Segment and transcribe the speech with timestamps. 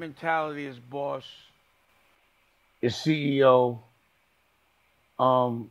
[0.00, 1.24] mentality as boss,
[2.82, 3.78] as CEO.
[5.18, 5.70] Um,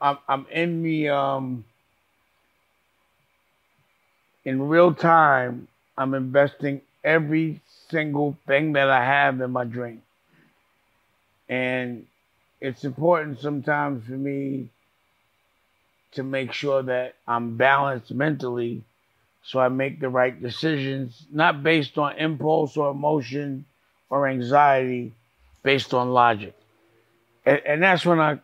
[0.00, 1.64] I'm I'm in the um
[4.44, 5.68] in real time.
[5.96, 7.60] I'm investing every
[7.90, 10.02] single thing that I have in my dream,
[11.48, 12.06] and
[12.60, 14.70] it's important sometimes for me
[16.12, 18.82] to make sure that I'm balanced mentally
[19.48, 23.64] so I make the right decisions, not based on impulse or emotion
[24.10, 25.14] or anxiety,
[25.62, 26.54] based on logic.
[27.46, 28.40] And, and that's when I,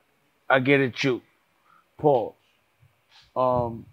[0.48, 1.20] I get it you.
[1.98, 2.32] Pause.
[3.36, 3.84] Um,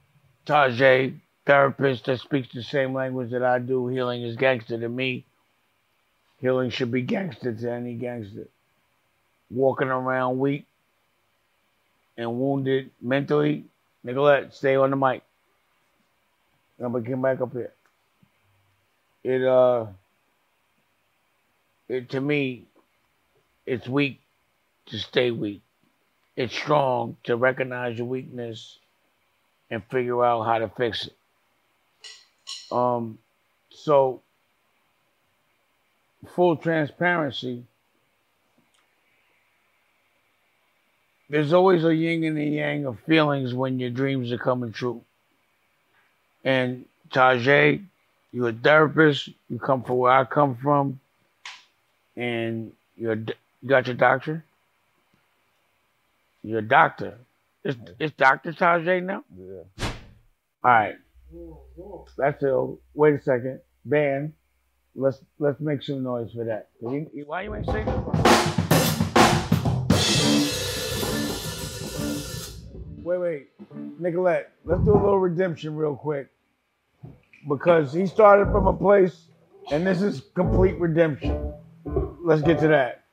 [0.46, 5.26] Taje, therapist that speaks the same language that I do, healing is gangster to me.
[6.40, 8.48] Healing should be gangster to any gangster.
[9.50, 10.66] Walking around weak
[12.16, 13.66] and wounded mentally,
[14.02, 15.24] Nicolette, stay on the mic.
[16.84, 17.74] I'm gonna come back up here.
[19.24, 19.88] It uh,
[21.88, 22.66] it to me,
[23.66, 24.22] it's weak
[24.88, 25.62] to stay weak.
[26.36, 28.80] It's strong to recognize your weakness
[29.70, 31.16] and figure out how to fix it.
[32.72, 33.20] Um,
[33.70, 34.22] so
[36.36, 37.66] full transparency.
[41.30, 45.04] There's always a yin and a yang of feelings when your dreams are coming true.
[46.44, 47.84] And Taje,
[48.32, 49.30] you're a therapist.
[49.50, 51.00] You come from where I come from,
[52.16, 54.44] and you're you got your doctor.
[56.44, 57.18] You're a doctor.
[57.64, 59.24] It's it's Doctor Taje now.
[59.38, 59.86] Yeah.
[60.64, 60.96] All right.
[62.18, 62.78] That's it.
[62.94, 64.34] Wait a second, band.
[64.96, 66.70] Let's let's make some noise for that.
[66.82, 68.31] You, why you ain't singing?
[73.12, 73.48] Wait, wait,
[74.00, 74.54] Nicolette.
[74.64, 76.30] Let's do a little redemption real quick
[77.50, 79.26] because he started from a place,
[79.70, 81.52] and this is complete redemption.
[82.24, 83.04] Let's get to that.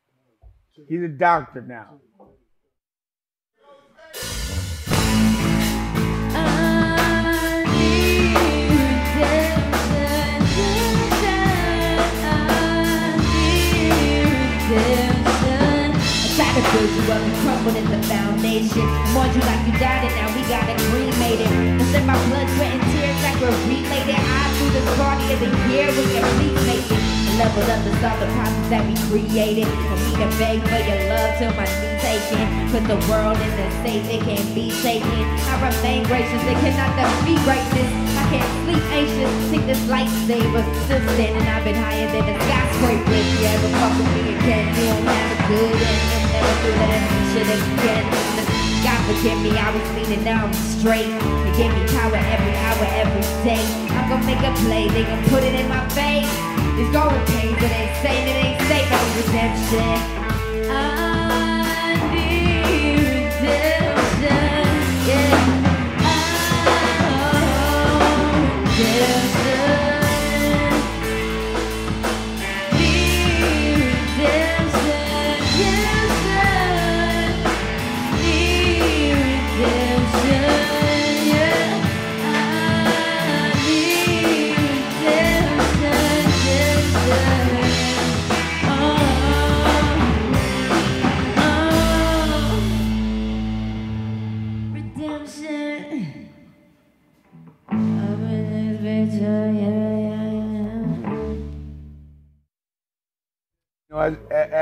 [0.89, 1.99] He's a doctor now.
[16.69, 18.85] Build you up and crumble in the foundation.
[19.17, 21.49] Mourn you like you died and now we gotta cremate it.
[21.49, 24.21] And send my blood, sweat, and tears like we're related.
[24.21, 27.05] I through the party of the year we complete making.
[27.41, 29.65] Level up to solve the problems that we created.
[29.65, 32.49] For me to beg for your love till my knees aching.
[32.69, 35.25] Put the world in the safe, it can't be shaken.
[35.49, 37.91] I remain gracious, it cannot defeat greatness.
[38.13, 40.61] I can't sleep anxious, take this lightsaber.
[40.85, 43.09] Still standing, I've been higher than the skyscraper.
[43.09, 46.18] If you ever fuck with me again, you won't have a good end.
[46.39, 47.03] Never do that
[47.35, 48.07] shit again.
[48.87, 51.11] God forgive me, I was leaning, now I'm straight.
[51.11, 53.65] You gave me power every hour, every day.
[53.91, 56.31] I'm gonna make a play, they gon' put it in my face.
[56.79, 59.99] It's going pain, but ain't saying it ain't safe, no redemption.
[60.71, 62.63] I need
[63.03, 63.98] redemption,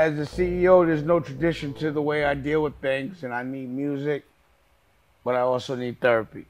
[0.07, 3.43] as a CEO, there's no tradition to the way I deal with things, and I
[3.43, 4.25] need music,
[5.25, 6.45] but I also need therapy.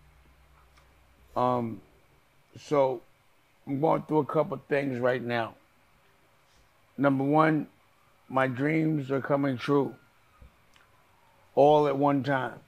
[1.35, 1.81] Um,
[2.59, 3.01] so
[3.65, 5.55] I'm going through a couple things right now.
[6.99, 7.67] Number one,
[8.29, 9.95] my dreams are coming true,
[11.55, 12.59] all at one time.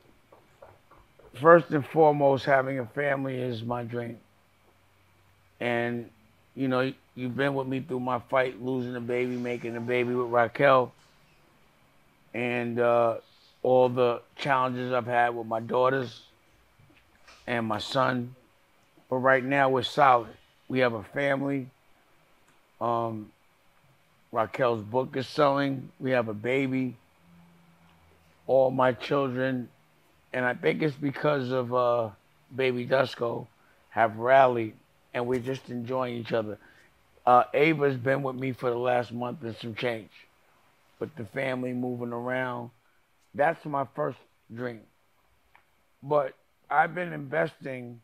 [1.40, 4.18] First and foremost, having a family is my dream.
[5.60, 6.10] And
[6.56, 10.14] you know, you've been with me through my fight, losing a baby, making a baby
[10.14, 10.94] with Raquel,
[12.34, 13.16] and uh,
[13.64, 16.22] all the challenges I've had with my daughters
[17.48, 18.36] and my son.
[19.10, 20.30] But right now, we're solid.
[20.68, 21.70] We have a family.
[22.80, 23.32] Um,
[24.32, 25.92] Raquel's book is selling.
[26.00, 26.96] We have a baby.
[28.46, 29.70] All my children,
[30.34, 32.10] and I think it's because of uh,
[32.56, 33.48] baby Dusko,
[33.90, 34.74] have rallied
[35.14, 36.58] and we're just enjoying each other.
[37.30, 40.10] Uh, Ava's been with me for the last month and some change,
[40.98, 42.72] but the family moving around,
[43.36, 44.18] that's my first
[44.52, 44.82] dream.
[46.02, 46.34] but
[46.72, 48.02] I've been investing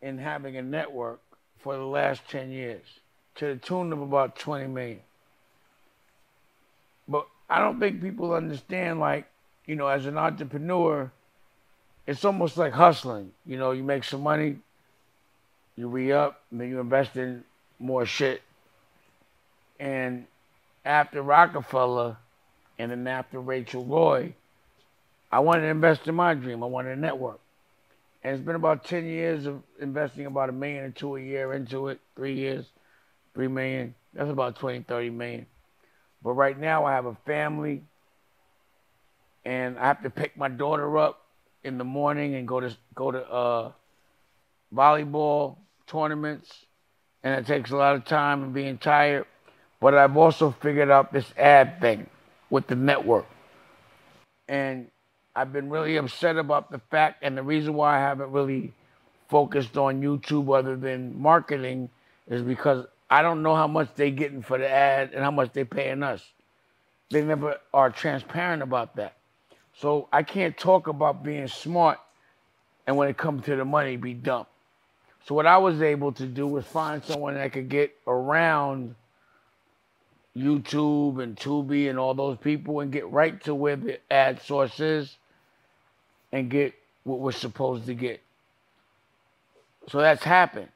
[0.00, 1.20] in having a network
[1.58, 2.80] for the last 10 years
[3.34, 5.00] to the tune of about 20 million.
[7.06, 9.26] But I don't think people understand, like,
[9.66, 11.12] you know, as an entrepreneur,
[12.06, 13.32] it's almost like hustling.
[13.44, 14.56] You know, you make some money,
[15.76, 17.44] you re up, and then you invest in
[17.82, 18.42] more shit.
[19.78, 20.26] And
[20.84, 22.18] after Roc-A-Fella
[22.78, 24.34] and then after Rachel Roy,
[25.30, 26.62] I wanted to invest in my dream.
[26.62, 27.40] I wanted a network.
[28.22, 31.52] And it's been about 10 years of investing about a million or two a year
[31.54, 32.66] into it, three years,
[33.34, 33.94] three million.
[34.14, 35.46] That's about 20, 30 million.
[36.22, 37.82] But right now I have a family
[39.44, 41.22] and I have to pick my daughter up
[41.64, 43.72] in the morning and go to go to uh,
[44.74, 45.56] volleyball
[45.86, 46.66] tournaments
[47.22, 49.26] and it takes a lot of time and being tired.
[49.80, 52.06] But I've also figured out this ad thing
[52.50, 53.26] with the network.
[54.48, 54.88] And
[55.34, 58.72] I've been really upset about the fact and the reason why I haven't really
[59.28, 61.88] focused on YouTube other than marketing
[62.28, 65.52] is because I don't know how much they're getting for the ad and how much
[65.52, 66.22] they're paying us.
[67.10, 69.16] They never are transparent about that.
[69.78, 71.98] So I can't talk about being smart
[72.86, 74.46] and when it comes to the money, be dumb.
[75.26, 78.94] So what I was able to do was find someone that could get around
[80.36, 84.80] YouTube and Tubi and all those people and get right to where the ad source
[84.80, 85.16] is
[86.32, 86.74] and get
[87.04, 88.20] what we're supposed to get.
[89.88, 90.68] So that's happened.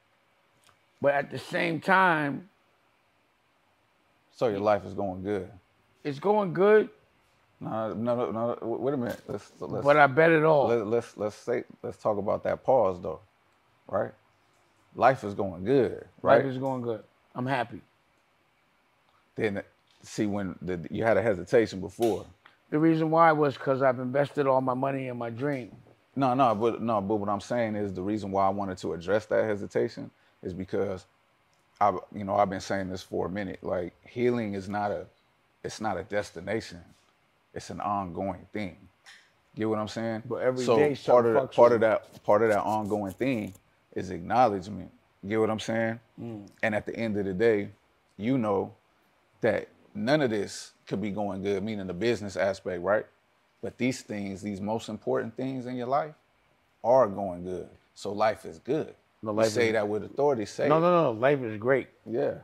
[1.01, 2.49] But at the same time,
[4.31, 5.49] So your life is going good.
[6.03, 6.89] it's going good,
[7.59, 8.57] No, no, no, no.
[8.61, 9.21] Wait a minute.
[9.27, 10.67] Let's let's but I bet it all.
[10.67, 13.21] let, let's let's say let's talk about that pause though,
[13.87, 14.11] right?
[14.97, 16.43] Life is going good, right?
[16.43, 17.03] Life is going good.
[17.35, 17.81] I'm happy.
[19.35, 19.61] then
[20.01, 22.25] see when the, you had a hesitation before.
[22.71, 25.71] The reason why was because I've invested all my money in my dream.
[26.15, 28.93] No, no, but no, but what I'm saying is the reason why I wanted to
[28.93, 30.09] address that hesitation
[30.41, 31.05] is because
[31.79, 33.59] I, you know, I've been saying this for a minute.
[33.63, 35.05] Like healing is not a,
[35.63, 36.81] it's not a destination,
[37.53, 38.77] it's an ongoing thing.
[39.53, 40.23] You get what I'm saying?
[40.27, 42.63] But every so day part of something that, fucks part of that part of that
[42.63, 43.53] ongoing thing
[43.97, 44.91] is acknowledgement.
[45.27, 45.99] Get what I'm saying?
[46.21, 46.47] Mm.
[46.63, 47.69] And at the end of the day,
[48.17, 48.73] you know
[49.41, 53.05] that none of this could be going good, meaning the business aspect, right?
[53.61, 56.13] But these things, these most important things in your life,
[56.83, 57.67] are going good.
[57.95, 58.93] So life is good.
[59.23, 60.45] No, You life say is- that with authority.
[60.45, 61.11] Say, No, no, no.
[61.19, 61.87] Life is great.
[62.05, 62.35] yeah,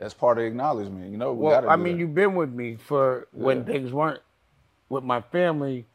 [0.00, 1.10] that's part of acknowledgement.
[1.10, 2.00] You know, we Well, gotta I mean, that.
[2.00, 3.64] you've been with me for when Yeah.
[3.64, 4.20] things weren't
[4.88, 5.86] with my family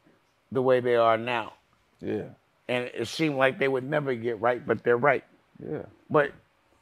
[0.52, 1.54] the way they are now.
[2.00, 2.26] yeah,
[2.68, 5.24] And it seemed like they would never get right, but they're right.
[5.64, 6.32] yeah, But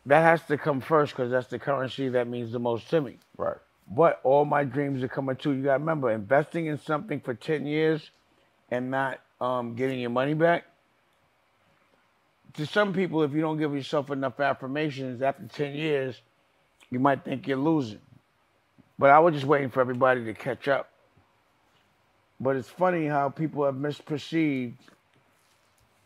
[0.06, 3.18] that has to come first because that's the currency that means the most to me.
[3.38, 3.58] right,
[3.90, 5.54] But all my dreams are coming true.
[5.54, 8.12] You got to remember, investing in something for 10 years
[8.70, 10.66] and not um, getting your money back.
[12.56, 16.22] To some people, if you don't give yourself enough affirmations after 10 years,
[16.90, 18.00] you might think you're losing.
[19.00, 20.90] But I was just waiting for everybody to catch up.
[22.40, 24.74] But it's funny how people have misperceived.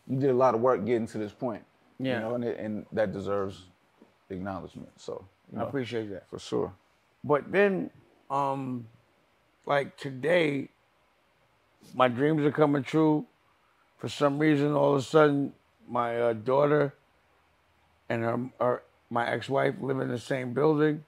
[0.08, 1.62] You did a lot of work getting to this point.
[1.98, 2.14] Yeah.
[2.14, 3.64] you know, and, it, and that deserves
[4.30, 4.90] acknowledgement.
[4.96, 6.28] So, you I appreciate that.
[6.28, 6.72] for sure.
[7.24, 7.90] But then,
[8.30, 8.86] um,
[9.64, 10.68] like today,
[11.94, 13.26] my dreams are coming true.
[13.98, 15.52] For some reason, all of a sudden,
[15.88, 16.94] my uh, daughter
[18.08, 21.04] and her, her my ex-wife live in the same building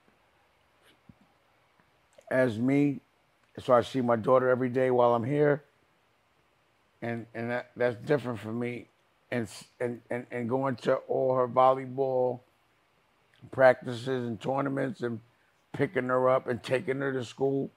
[2.31, 3.01] as me,
[3.59, 5.65] so I see my daughter every day while I'm here,
[7.03, 8.89] and and that, that's different for me.
[9.31, 9.47] And,
[9.81, 12.41] and and and going to all her volleyball
[13.51, 15.21] practices and tournaments and
[15.73, 17.71] picking her up and taking her to school.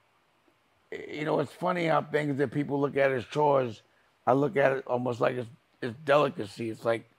[0.92, 3.82] You know, it's funny how things that people look at as chores,
[4.25, 5.50] I look at it almost like it's,
[5.82, 6.70] it's delicacy.
[6.70, 7.10] It's like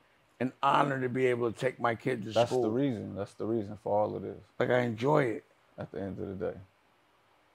[0.40, 2.62] an honor to be able to take my kid to That's school.
[2.62, 3.14] That's the reason.
[3.14, 4.38] That's the reason for all of this.
[4.58, 5.44] Like I enjoy it.
[5.78, 6.58] at the end of the day.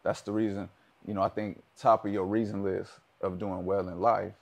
[0.04, 0.70] That's the reason,
[1.06, 4.34] you know, I think top of your reason list of doing well in life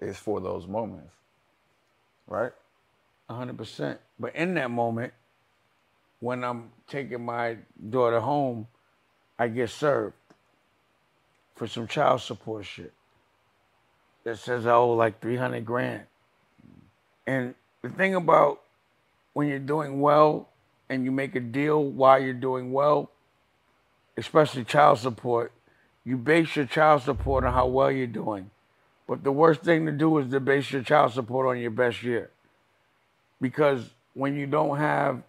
[0.00, 1.12] is for those moments.
[2.26, 2.52] Right?
[3.30, 3.98] hundred percent.
[4.18, 5.12] But in that moment,
[6.20, 7.56] when I'm taking my
[7.90, 8.66] daughter home,
[9.38, 10.14] I get served
[11.56, 12.92] for some child support shit.
[14.24, 16.02] That says I owe like three hundred grand.
[17.26, 18.60] And the thing about
[19.32, 20.48] when you're doing well
[20.88, 23.10] and you make a deal while you're doing well,
[24.16, 25.52] especially child support,
[26.04, 28.50] you base your child support on how well you're doing.
[29.06, 32.02] But the worst thing to do is to base your child support on your best
[32.02, 32.30] year
[33.40, 35.22] because when you don't have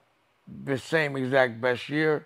[0.66, 2.26] the same exact best year,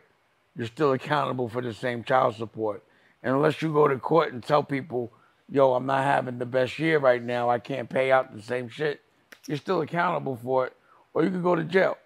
[0.55, 2.83] you're still accountable for the same child support.
[3.23, 5.11] And unless you go to court and tell people
[5.49, 7.49] yo, I'm not having the best year right now.
[7.49, 9.01] I can't pay out the same shit.
[9.47, 10.73] You're still accountable for it,
[11.13, 11.97] or you could go to jail.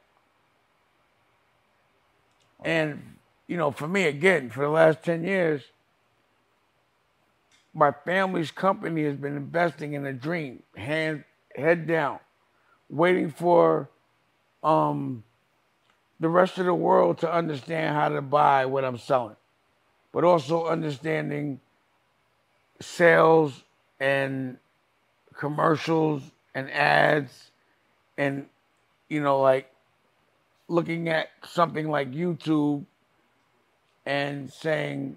[2.64, 3.18] And
[3.48, 5.64] you know, for me again, for the last ten years,
[7.74, 11.24] my family's company has been investing in a dream, hand
[11.56, 12.20] head down,
[12.90, 13.90] waiting for
[14.64, 15.24] um,
[16.20, 19.36] the rest of the world to understand how to buy what I'm selling,
[20.12, 21.60] but also understanding
[22.80, 23.64] sales
[24.00, 24.58] and
[25.36, 26.24] commercials
[26.54, 27.52] and ads
[28.18, 28.46] and
[29.08, 29.72] you know like
[30.68, 32.86] looking at something like YouTube
[34.06, 35.16] and saying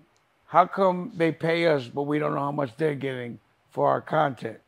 [0.54, 3.38] how come they pay us but we don't know how much they're getting
[3.70, 4.58] for our content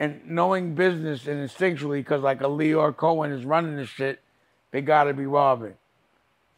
[0.00, 4.20] and knowing business and instinctually because like a Lyor Cohen is running this shit
[4.70, 5.74] they got to be robbing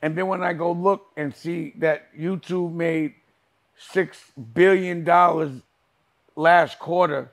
[0.01, 3.15] and then when I go look and see that YouTube made
[3.79, 5.63] six billion dollars
[6.39, 7.33] last quarter.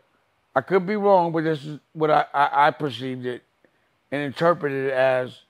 [0.55, 3.43] I could be wrong, but this is what I, I, I perceived it
[4.11, 5.41] and interpreted it as.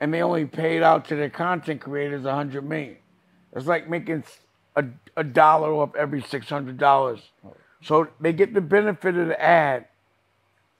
[0.00, 2.96] And they only paid out to their content creators a hundred million.
[3.54, 4.24] It's like making
[4.76, 4.84] a,
[5.16, 7.20] a dollar off every six hundred dollars.
[7.82, 9.86] So they get the benefit of the ad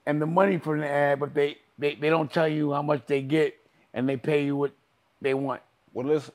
[0.06, 3.06] and the money from the ad, but they, they, they don't tell you how much
[3.06, 3.56] they get
[3.94, 4.72] and they pay you what
[5.20, 5.62] they want.
[5.92, 6.30] Well, let's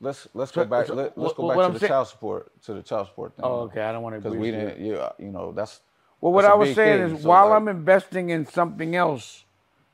[0.00, 0.86] let's let's go back.
[0.86, 3.36] so let, us go back I'm to the saying- child support to the child support
[3.36, 3.44] thing.
[3.44, 3.82] Oh, okay.
[3.82, 4.84] I don't want to Because we didn't.
[4.84, 5.80] Yeah, you know that's.
[6.20, 7.16] Well, what that's I was saying thing.
[7.16, 9.44] is, So, while like- I'm investing in something else,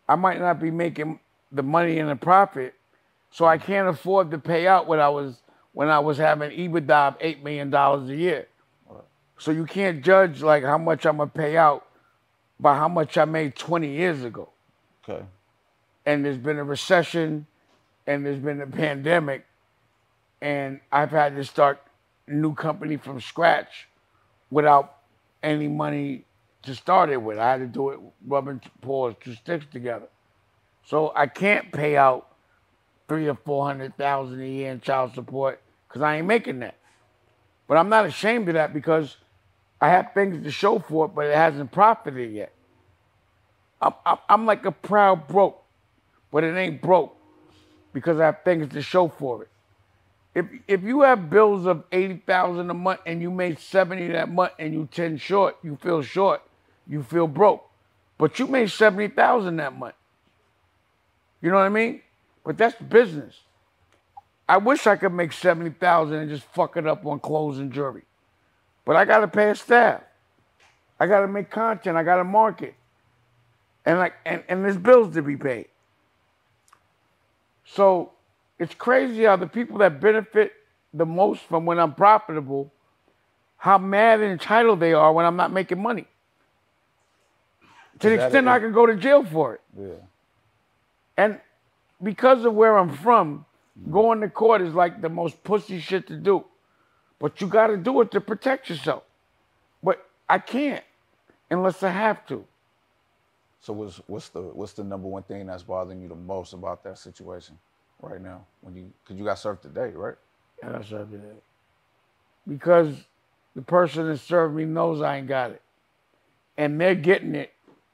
[0.08, 1.20] I might not be making
[1.50, 2.74] the money and the profit,
[3.30, 3.62] so I mm.
[3.62, 5.42] can't afford to pay out what I was
[5.72, 8.46] when I was having EBITDA of eight million dollars a year.
[9.38, 11.86] So you can't judge like how much I'm gonna pay out
[12.60, 14.50] by how much I made 20 years ago.
[15.02, 15.24] Okay.
[16.06, 17.46] And there's been a recession,
[18.06, 19.46] and there's been a pandemic,
[20.40, 21.80] and I've had to start
[22.28, 23.88] a new company from scratch
[24.50, 24.98] without
[25.42, 26.24] any money
[26.62, 27.38] to start it with.
[27.38, 30.06] I had to do it rubbing paws, two sticks together.
[30.84, 32.28] So I can't pay out
[33.08, 35.60] three or four hundred thousand a year in child support
[35.92, 36.76] because I ain't making that.
[37.68, 39.18] But I'm not ashamed of that because
[39.78, 42.52] I have things to show for it, but it hasn't profited yet.
[43.82, 45.62] I'm, I'm, like a proud broke,
[46.30, 47.14] but it ain't broke
[47.92, 49.48] because I have things to show for it.
[50.34, 54.30] If if you have bills of eighty thousand a month and you made seventy that
[54.30, 56.40] month and you ten short, you feel short,
[56.86, 57.68] you feel broke.
[58.16, 59.96] But you made seventy thousand that month.
[61.42, 62.00] You know what I mean?
[62.44, 63.34] But that's business.
[64.48, 67.72] I wish I could make seventy thousand and just fuck it up on clothes and
[67.72, 68.02] jewelry.
[68.84, 70.02] But I gotta pay a staff.
[70.98, 71.96] I gotta make content.
[71.96, 72.74] I gotta market.
[73.84, 75.68] And like and, and there's bills to be paid.
[77.64, 78.12] So
[78.58, 80.52] it's crazy how the people that benefit
[80.92, 82.70] the most from when I'm profitable,
[83.56, 86.06] how mad and entitled they are when I'm not making money.
[88.00, 89.60] To the extent I can go to jail for it.
[89.78, 89.94] Yeah.
[91.16, 91.40] And
[92.02, 93.46] because of where I'm from,
[93.90, 96.44] going to court is like the most pussy shit to do.
[97.18, 99.04] But you got to do it to protect yourself.
[99.82, 100.84] But I can't
[101.50, 102.44] unless I have to.
[103.60, 106.82] So what's what's the what's the number one thing that's bothering you the most about
[106.84, 107.58] that situation
[108.00, 108.44] right now?
[108.60, 110.16] When you because you got served today, right?
[110.62, 111.34] And I served today
[112.48, 112.94] Because
[113.54, 115.62] the person that served me knows I ain't got it.
[116.58, 117.52] And they're getting it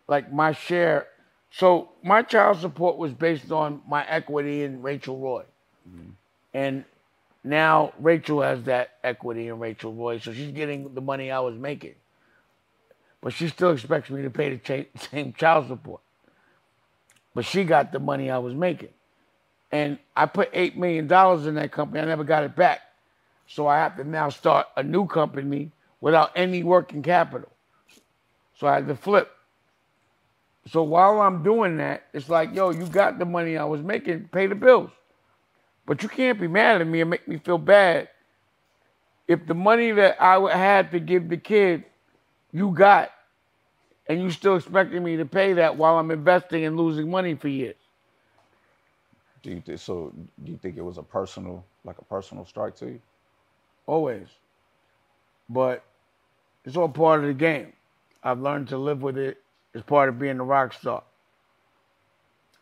[0.09, 1.09] like my share.
[1.51, 5.45] So my child support was based on my equity in Rachel Roy.
[5.89, 6.11] Mm-hmm.
[6.55, 6.85] And
[7.45, 10.19] now Rachel has that equity in Rachel Roy.
[10.19, 11.95] So she's getting the money I was making.
[13.21, 16.01] But she still expects me to pay the cha- same child support.
[17.35, 18.91] But she got the money I was making.
[19.71, 22.01] And I put $8 million in that company.
[22.01, 22.81] I never got it back.
[23.47, 27.51] So I have to now start a new company without any working capital.
[28.59, 29.31] So I had to flip.
[30.71, 34.29] So while I'm doing that, it's like, yo, you got the money I was making,
[34.33, 34.91] pay the bills.
[35.89, 38.11] But you can't be mad at me and make me feel bad
[39.29, 41.85] if the money that I would- had to give the kid,
[42.53, 43.11] you got,
[44.09, 47.49] and you still expecting me to pay that while I'm investing and losing money for
[47.49, 47.77] years.
[49.43, 50.13] Do you think so?
[50.45, 53.03] Do you think it was a personal like a personal strike to you?
[53.87, 54.29] always.
[55.51, 55.85] But
[56.65, 57.75] it's all part of the game.
[58.23, 59.43] I've learned to live with it.
[59.75, 61.05] It's part of being a rock star.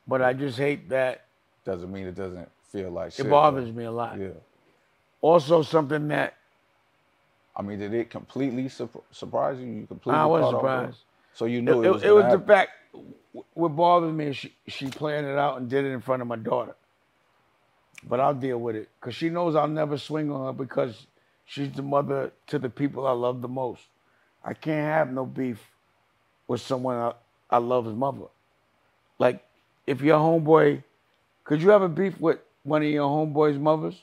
[0.09, 1.27] But I just hate that
[1.65, 3.27] Doesn't mean it doesn't feel like shit.
[3.27, 4.19] it bothers me a lot.
[4.19, 4.29] Yeah.
[5.21, 6.35] Also, something that
[7.57, 9.67] I mean, did it completely sur- surprise you?
[9.67, 10.21] You completely.
[10.21, 10.99] I was surprised.
[11.33, 12.03] So you knew it, it- was.
[12.05, 12.71] it was the fact.
[13.53, 16.29] What bothers me is she she planned it out and did it in front of
[16.29, 16.75] my daughter.
[18.09, 21.07] But I'll deal with it because she knows I'll never swing on her because
[21.47, 23.83] She's the mother to the people I love the most.
[24.45, 25.65] I can't have no beef
[26.49, 27.13] with someone I,
[27.49, 28.27] I love as mother.
[29.19, 29.43] Like,
[29.87, 30.83] if your homeboy,
[31.45, 34.01] could you have a beef with one of your homeboy's mothers?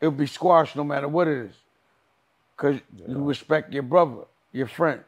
[0.00, 1.54] It'll be squashed no matter what it is.
[2.56, 4.22] Because you respect your brother,
[4.52, 5.00] your friend.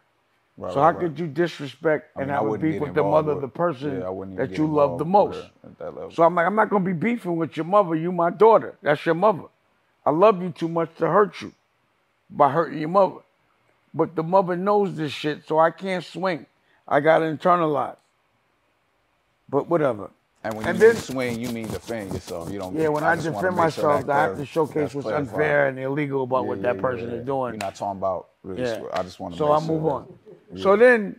[0.57, 1.01] Right, so right, how right.
[1.01, 4.07] could you disrespect I and I wouldn't beef with the mother of the person yeah,
[4.07, 5.37] I wouldn't even that you love the most?
[5.37, 6.11] her at that level.
[6.11, 7.95] So I'm like, I'm not gonna be beefing with your mother.
[7.95, 8.77] You my daughter.
[8.83, 9.45] That's your mother.
[10.05, 11.53] I love you too much to hurt you
[12.29, 13.21] by hurting your mother.
[13.95, 16.47] But the mother knows this shit, so I can't swing.
[16.87, 17.97] I gotta internalize.
[19.49, 20.11] But whatever.
[20.45, 22.51] And when you and mean then- swing, you mean defend yourself.
[22.51, 22.75] You don't.
[22.77, 25.69] Yeah, when I, wanna defend make sure myself, that I have to showcase what's unfair
[25.69, 27.17] and illegal about Yeah, what that yeah, person yeah.
[27.17, 27.55] is doing.
[27.55, 28.29] You're not talking about.
[28.43, 28.83] Really Yeah.
[28.93, 29.39] I just want to.
[29.39, 30.19] so I sure move that- on.
[30.59, 31.17] So then,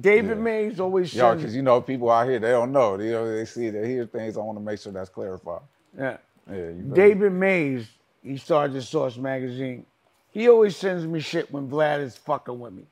[0.00, 0.42] David Yeah.
[0.44, 2.98] Mays always Yo, because you know people out here they don't know.
[2.98, 4.36] You know they see they hear things.
[4.36, 5.60] I want to make sure that's clarified.
[5.96, 6.16] yeah.
[6.50, 7.86] Yeah, you David Mays,
[8.22, 9.86] he started the Source magazine.
[10.30, 12.82] He always sends me shit when Vlad is fucking with me.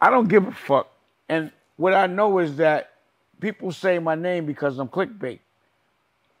[0.00, 0.88] I don't give a fuck.
[1.28, 2.90] And what I know is that
[3.40, 5.40] people say my name because I'm clickbait.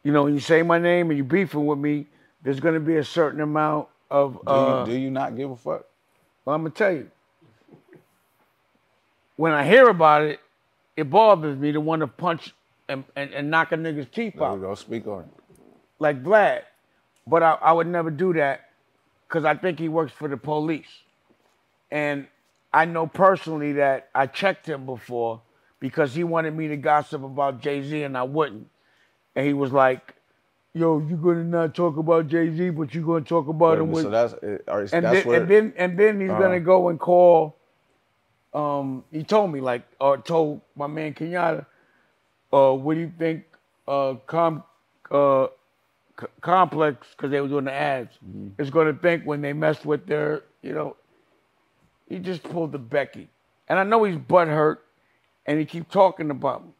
[0.04, 2.06] You know, when you say my name and you beefing with me,
[2.42, 5.56] there's gonna be a certain amount of Do, uh, you, do you not give a
[5.56, 5.84] fuck?
[6.44, 7.10] well, I'm gonna tell you.
[9.36, 10.40] When I hear about it,
[10.96, 12.54] it bothers me to want to punch
[12.88, 14.74] and, and, and knock a nigga's teeth There out we go.
[14.74, 15.28] Speak on it.
[15.98, 16.62] like Vlad,
[17.26, 18.70] but I, I would never do that
[19.28, 20.88] because I think he works for the police.
[21.90, 22.26] And
[22.72, 25.40] I know personally that I checked him before
[25.80, 28.68] because he wanted me to gossip about Jay Z and I wouldn't.
[29.36, 30.14] And he was like,
[30.74, 33.90] Yo, you're gonna not talk about Jay Z, but you're gonna talk about Wait him
[33.92, 36.30] with so that's it- all right, and that's then, where and then and then he's
[36.30, 36.40] Uh-huh.
[36.42, 37.56] gonna go and call.
[38.54, 41.66] Um, he told me like, or told my man Kenyatta,
[42.52, 43.44] uh, what do you think?
[43.86, 44.62] Uh, com,
[45.10, 45.48] uh,
[46.20, 48.60] C- complex because they were doing the ads Mm-hmm.
[48.60, 50.96] is gonna think when they messed with their, you know.
[52.08, 53.28] He just pulled the Becky,
[53.68, 54.78] and I know he's butthurt,
[55.48, 56.72] and he keep talking about me,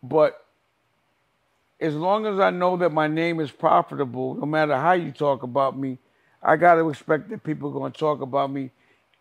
[0.00, 0.46] but
[1.80, 5.42] as long as I know that my name is profitable, no matter how you talk
[5.42, 5.98] about me,
[6.40, 8.70] I got to expect that people are going to talk about me.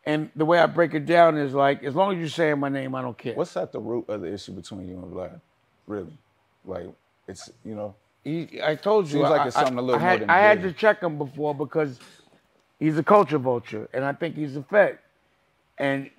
[0.05, 2.69] And the way I break it down is like, as long as you're saying my
[2.69, 3.33] name, I don't care.
[3.33, 5.41] what's at the root of the issue between you and Vlad?
[5.87, 6.17] Really,
[6.63, 6.87] like
[7.27, 10.05] it's you know He, I told you, Seems like it's something a little I, I
[10.05, 11.99] more had, than I had to check him before because
[12.79, 14.99] he's a culture vulture, and I think he's a fed.
[15.79, 16.09] And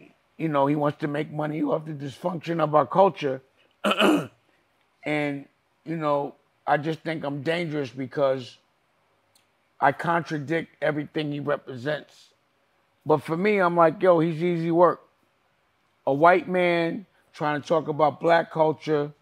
[0.41, 3.43] you know, he wants to make money off the dysfunction of our culture.
[5.05, 5.45] and
[5.85, 6.35] you know,
[6.67, 8.57] I just think I'm dangerous because
[9.79, 12.29] I contradict everything he represents.
[13.05, 15.03] But for me, I'm like, yo, he's easy work.
[16.07, 19.13] A white man trying to talk about black culture,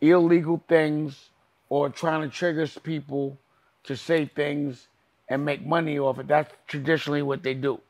[0.00, 1.28] illegal things,
[1.68, 3.38] or trying to trigger people
[3.84, 4.88] to say things
[5.28, 6.28] and make money off it.
[6.28, 7.80] That's traditionally what they do.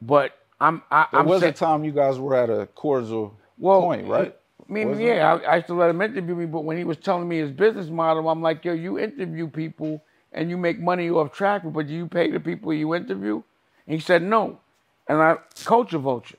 [0.00, 3.36] But I'm I, there I'm was sa- a time you guys were at a cordial
[3.58, 4.36] well, point, right?
[4.68, 6.84] I mean, Wasn't yeah, I, I used to let him interview me, but when he
[6.84, 10.80] was telling me his business model, I'm like, yo, you interview people and you make
[10.80, 13.42] money off traffic, but do you pay the people you interview?
[13.86, 14.60] And he said no.
[15.08, 16.38] And I culture vulture.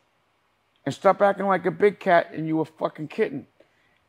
[0.85, 3.47] And stop acting like a big cat and you a fucking kitten.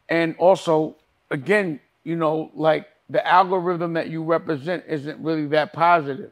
[0.08, 0.96] And also,
[1.30, 6.30] again, you know, like the algorithm that you represent isn't really that positive.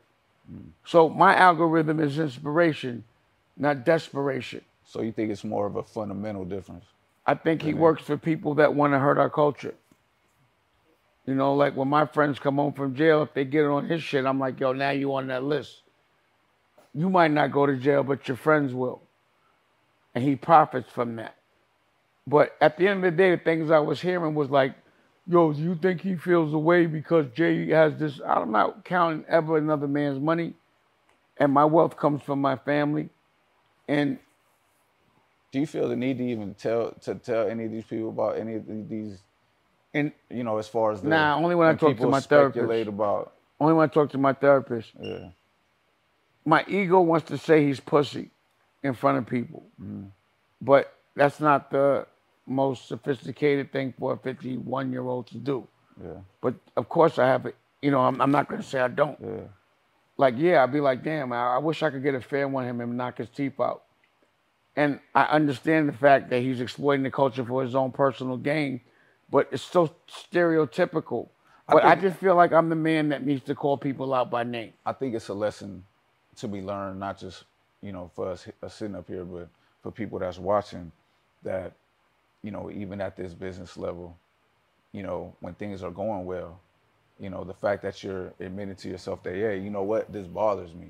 [0.52, 0.70] Mm.
[0.84, 3.04] So my algorithm is inspiration,
[3.62, 4.60] not desperation.
[4.84, 6.84] So you think it's more of a fundamental difference?
[7.24, 9.74] I think he works for people that want to hurt our culture.
[11.24, 14.02] You know, like when my friends come home from jail, if they get on his
[14.02, 15.82] shit, I'm like, yo, now you on that list.
[16.92, 19.00] You might not go to jail, but your friends will.
[20.14, 21.36] And he profits from that.
[22.26, 24.74] But at the end of the day, the things I was hearing was like,
[25.28, 28.20] yo, do you think he feels away because Jay has this?
[28.26, 30.54] I'm not counting ever another man's money.
[31.38, 33.08] And my wealth comes from my family.
[33.92, 34.18] And
[35.52, 38.38] Do you feel the need to even tell to tell any of these people about
[38.38, 39.18] any of these?
[39.94, 42.88] and You know, as far as the, Nah, only when I talk to my therapist.
[42.88, 43.32] about.
[43.60, 44.92] only when I talk to my therapist.
[45.00, 45.28] Yeah.
[46.44, 48.30] my ego wants to say he's pussy
[48.82, 49.62] in front of people.
[49.80, 50.06] Mm-hmm.
[50.60, 52.06] But that's not the
[52.46, 55.68] most sophisticated thing for a 51 year old to do.
[56.02, 56.20] Yeah.
[56.40, 57.56] But of course, I have it.
[57.82, 59.18] You know, I'm, I'm not going to say I don't.
[59.20, 59.46] Yeah.
[60.22, 62.66] Like, yeah, I'd be like, damn, I, I wish I could get a fair one
[62.66, 63.84] him and knock his teeth out.
[64.76, 68.82] And I understand the fact that he's exploiting the culture for his own personal gain,
[69.30, 71.28] but it's so stereotypical.
[71.68, 74.30] But I, think- just feel like I'm the man that needs to call people out
[74.30, 74.74] by name.
[74.86, 75.84] I think it's a lesson
[76.38, 77.44] to be learned, not just
[77.82, 79.48] you know for us, us sitting up here, but
[79.82, 80.92] for people that's watching.
[81.44, 81.72] That
[82.42, 84.16] you know, even at this business level,
[84.92, 86.60] you know, when things are going well,
[87.22, 90.26] you know, the fact that you're admitting to yourself that, yeah, you know what, this
[90.26, 90.88] bothers me.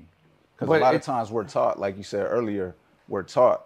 [0.55, 2.75] Because a lot it- of times we're taught, like you said earlier,
[3.07, 3.65] we're taught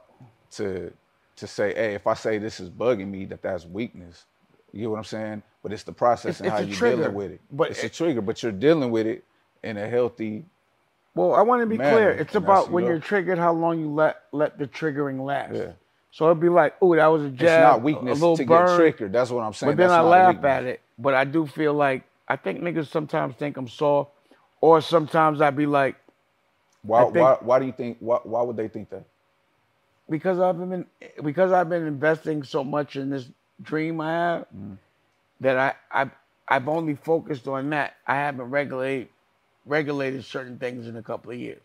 [0.51, 0.91] to
[1.37, 4.25] to say, hey, if I say this is bugging me, that that's weakness.
[4.73, 5.43] You get what I'm saying?
[5.61, 7.41] But it's the process It's- and how it's a you're trigger, dealing with it.
[7.51, 9.23] but it's a trigger, but you're dealing with it
[9.63, 10.43] in a healthy.
[11.13, 12.09] Well, I want to be manner, clear.
[12.09, 15.55] It's and about when you you're triggered, how long you let let the triggering last.
[15.55, 15.71] Yeah.
[16.11, 17.41] So it'd be like, oh, that was a jab.
[17.41, 18.65] It's not a weakness little to burn.
[18.67, 19.13] get triggered.
[19.13, 19.75] That's what I'm saying.
[19.75, 20.81] But then I laugh at it.
[20.97, 24.11] But I do feel like I think niggas sometimes think I'm soft,
[24.61, 25.95] or sometimes I'd be like,
[26.81, 27.97] Why, think- why, why do you think?
[27.99, 29.05] Why, why would they think that?
[30.09, 30.85] because I've been
[31.23, 33.29] because I've been investing so much in this
[33.61, 34.73] dream I have mm-hmm.
[35.41, 36.09] that I I
[36.47, 37.95] I've only focused on that.
[38.05, 39.09] I haven't regulated
[39.65, 41.61] regulated certain things in a couple of years,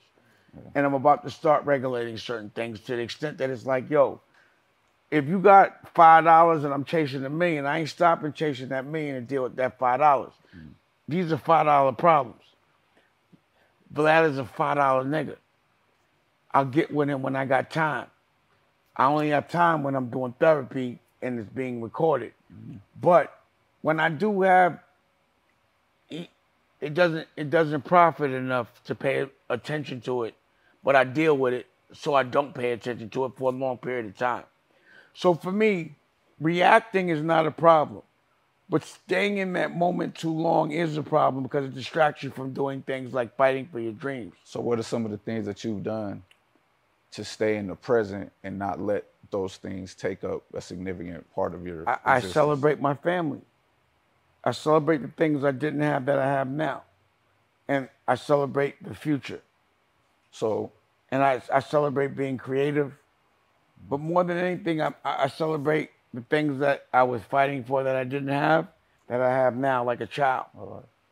[0.75, 4.20] and I'm about to start regulating certain things to the extent that it's like, yo,
[5.11, 8.87] if you got five dollars and I'm chasing a million, I ain't stopping chasing that
[8.87, 10.33] million to deal with that five dollars.
[11.09, 12.43] These are five dollar problems.
[13.93, 15.37] Vlad is a five dollar nigga.
[16.53, 18.07] I'll get with him when I got time.
[18.97, 22.33] I only have time when I'm doing therapy and it's being recorded.
[23.01, 23.38] But
[23.81, 24.79] when I do have,
[26.11, 30.35] it doesn't it doesn't profit enough to pay attention to it,
[30.85, 33.79] but I deal with it so I don't pay attention to it for a long
[33.79, 34.45] period of time.
[35.15, 35.95] So for me,
[36.41, 38.03] reacting is not a problem,
[38.68, 42.53] but staying in that moment too long is a problem because it distracts you from
[42.53, 44.35] doing things like fighting for your dreams.
[44.44, 46.22] So, what are some of the things that you've done
[47.12, 51.55] to stay in the present and not let those things take up a significant part
[51.55, 51.88] of your?
[51.88, 53.40] I, I celebrate my family.
[54.44, 56.83] I celebrate the things I didn't have that I have now.
[57.68, 59.42] And I celebrate the future.
[60.33, 60.72] So,
[61.11, 62.94] And I, I celebrate being creative.
[63.88, 67.83] But more than anything, I, I I celebrate the things that I was fighting for
[67.85, 68.68] that I didn't have
[69.09, 70.46] that I have now, like a child.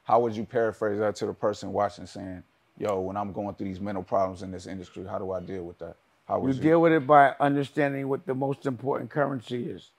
[0.05, 2.43] how would you paraphrase that to the person watching, saying,
[2.79, 5.65] "Yo, when I'm going through these mental problems in this industry, how do I deal
[5.65, 6.63] with that?" How You would you?
[6.63, 9.91] deal with it by understanding what the most important currency is.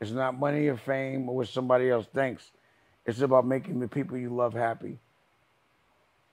[0.00, 2.50] It's not money or fame or what somebody else thinks.
[3.06, 4.98] It's about making the people you love happy.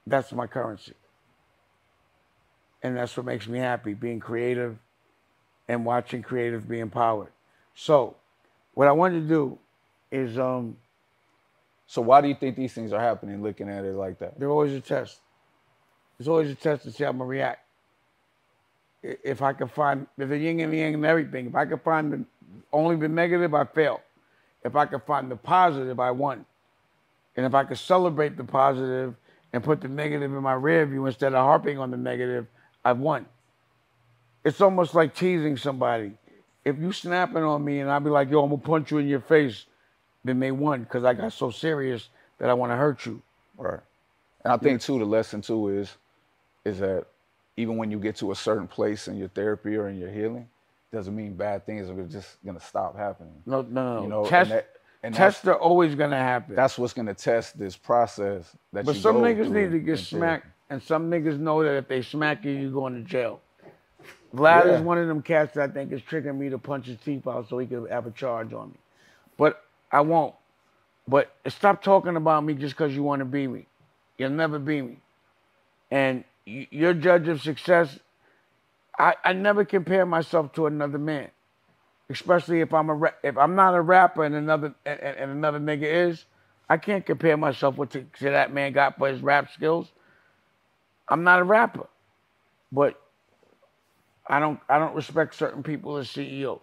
[0.06, 0.94] That's my currency.
[2.84, 4.78] And that's what makes me happy, being creative
[5.68, 7.32] and watching creative be empowered.
[7.80, 8.16] So,
[8.74, 9.60] what I wanted to do
[10.12, 10.78] is um,
[11.86, 13.44] so, why do you think these things are happening?
[13.44, 14.40] Looking at it like that.
[14.40, 15.20] they're always a test.
[16.18, 17.60] It's always a test to see how I'm gonna react.
[19.04, 21.78] If I can find if the yin and the yang and everything, if I can
[21.78, 22.26] find the,
[22.74, 24.02] only the negative, I fail.
[24.66, 26.46] If I can find the positive, I won.
[27.36, 29.14] And if I can celebrate the positive
[29.54, 32.48] and put the negative in my rear view instead of harping on the negative,
[32.84, 33.28] I've won.
[34.44, 36.14] It's almost like teasing somebody.
[36.68, 39.08] If you snapping on me and I be like, yo, I'm gonna punch you in
[39.08, 39.66] your face,
[40.26, 43.22] then they won because I got so serious that I want to hurt you.
[43.58, 43.80] Right.
[44.44, 45.96] And I think too, the lesson too is,
[46.66, 47.06] is that
[47.56, 50.50] even when you get to a certain place in your therapy or in your healing,
[50.92, 53.42] doesn't mean bad things are just gonna stop happening.
[53.46, 54.02] No, no, no.
[54.04, 54.70] You know, and Tests, that-
[55.04, 56.54] and tests are always gonna happen.
[56.56, 58.94] That's what's gonna test this process that you go through.
[58.94, 62.44] but some niggas need to get smacked, and some niggas know that if they smack
[62.44, 63.40] you, you're going to jail.
[64.38, 64.74] Vlad Yeah.
[64.74, 67.28] is one of them cats that I think is tricking me to punch his teeth
[67.28, 68.78] out so he could have a charge on me.
[69.38, 70.36] But I won't.
[71.08, 73.68] But stop talking about me just because you want to be me.
[74.18, 75.00] You'll never be me.
[75.92, 78.00] And your judge of success,
[79.00, 81.30] I, I never compare myself to another man.
[82.10, 85.60] Especially if I'm a if I'm not a rapper and another and, and and another
[85.60, 86.26] nigga is,
[86.70, 89.92] I can't compare myself with to, to that man got for his rap skills.
[91.10, 91.88] I'm not a rapper,
[92.72, 93.02] but
[94.30, 96.62] I don't I don't respect certain people as CEOs.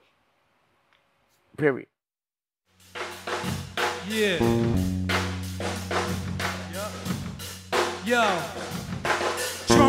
[1.57, 1.89] Period.
[4.09, 4.39] Yeah.
[8.05, 8.74] Yo.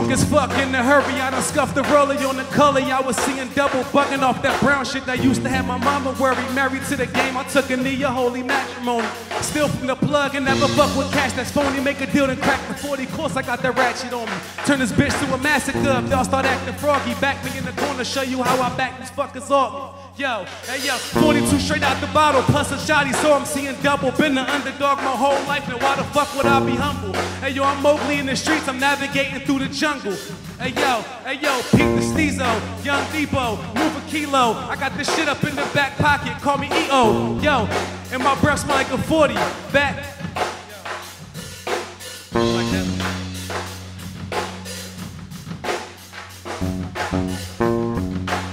[0.05, 2.79] Drunk as fuck in the hurry, I done scuffed the roller you on the color.
[2.79, 6.15] I was seeing double bugging off that brown shit that used to have my mama
[6.21, 6.37] worried.
[6.53, 9.07] Married to the game, I took a knee, a holy matrimony.
[9.41, 11.79] Still from the plug and never fuck with cash that's phony.
[11.79, 13.07] Make a deal and crack the 40.
[13.17, 14.37] Course I got that ratchet on me.
[14.67, 15.79] Turn this bitch to a massacre.
[15.81, 19.09] Y'all start acting froggy, back me in the corner, show you how I back these
[19.09, 20.04] fuckers off.
[20.17, 24.11] Yo, hey yo, 42 straight out the bottle, plus a shotty, so I'm seeing double.
[24.11, 27.11] Been the underdog my whole life, now why the fuck would I be humble?
[27.41, 30.13] Hey yo, I'm Mowgli in the streets, I'm navigating through the jungle.
[30.57, 34.53] Hey yo, hey yo, Pete the Steezo, Young Depot, move a kilo.
[34.53, 37.37] I got this shit up in the back pocket, call me EO.
[37.41, 37.67] Yo,
[38.13, 39.33] and my breath smell like a 40.
[39.73, 40.13] Back.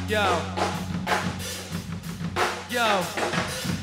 [0.09, 0.62] Yo.
[2.83, 3.03] Yo.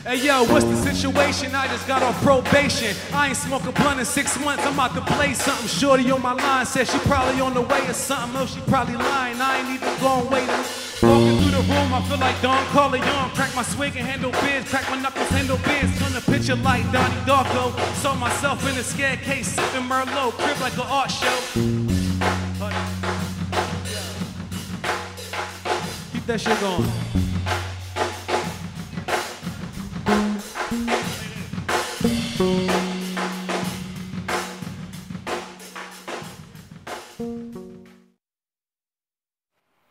[0.03, 1.55] Hey yo, what's the situation?
[1.55, 2.93] I just got off probation.
[3.13, 4.65] I ain't smoke a blunt in six months.
[4.65, 5.69] I'm about to play something.
[5.69, 8.53] Shorty on my line says she probably on the way or something else.
[8.53, 9.39] She probably lying.
[9.39, 10.63] I ain't even going waiting.
[11.01, 13.29] Walking through the room, I feel like Don Corleone.
[13.35, 14.67] Crack my swig and handle biz.
[14.67, 15.97] Crack my knuckles, handle biz.
[15.97, 17.71] Turn the picture like Donnie Darko.
[18.01, 20.33] Saw myself in a scared case, sipping Merlot.
[20.33, 21.37] Crib like an art show.
[26.11, 27.68] Keep that shit going.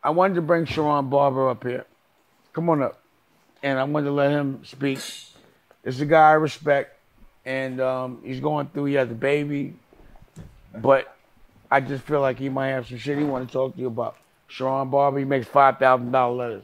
[0.09, 1.85] I wanted to bring Sheron Barber up here.
[2.53, 2.99] Come on up.
[3.61, 4.97] And I wanted to let him speak.
[5.83, 6.97] It's a guy I respect,
[7.45, 8.85] and um, he's going through.
[8.85, 9.75] He has a baby,
[10.75, 11.15] but
[11.69, 13.85] I just feel like he might have some shit he want to talk to you
[13.85, 14.15] about.
[14.49, 16.63] Sheron Barber, he makes five thousand dollar letters.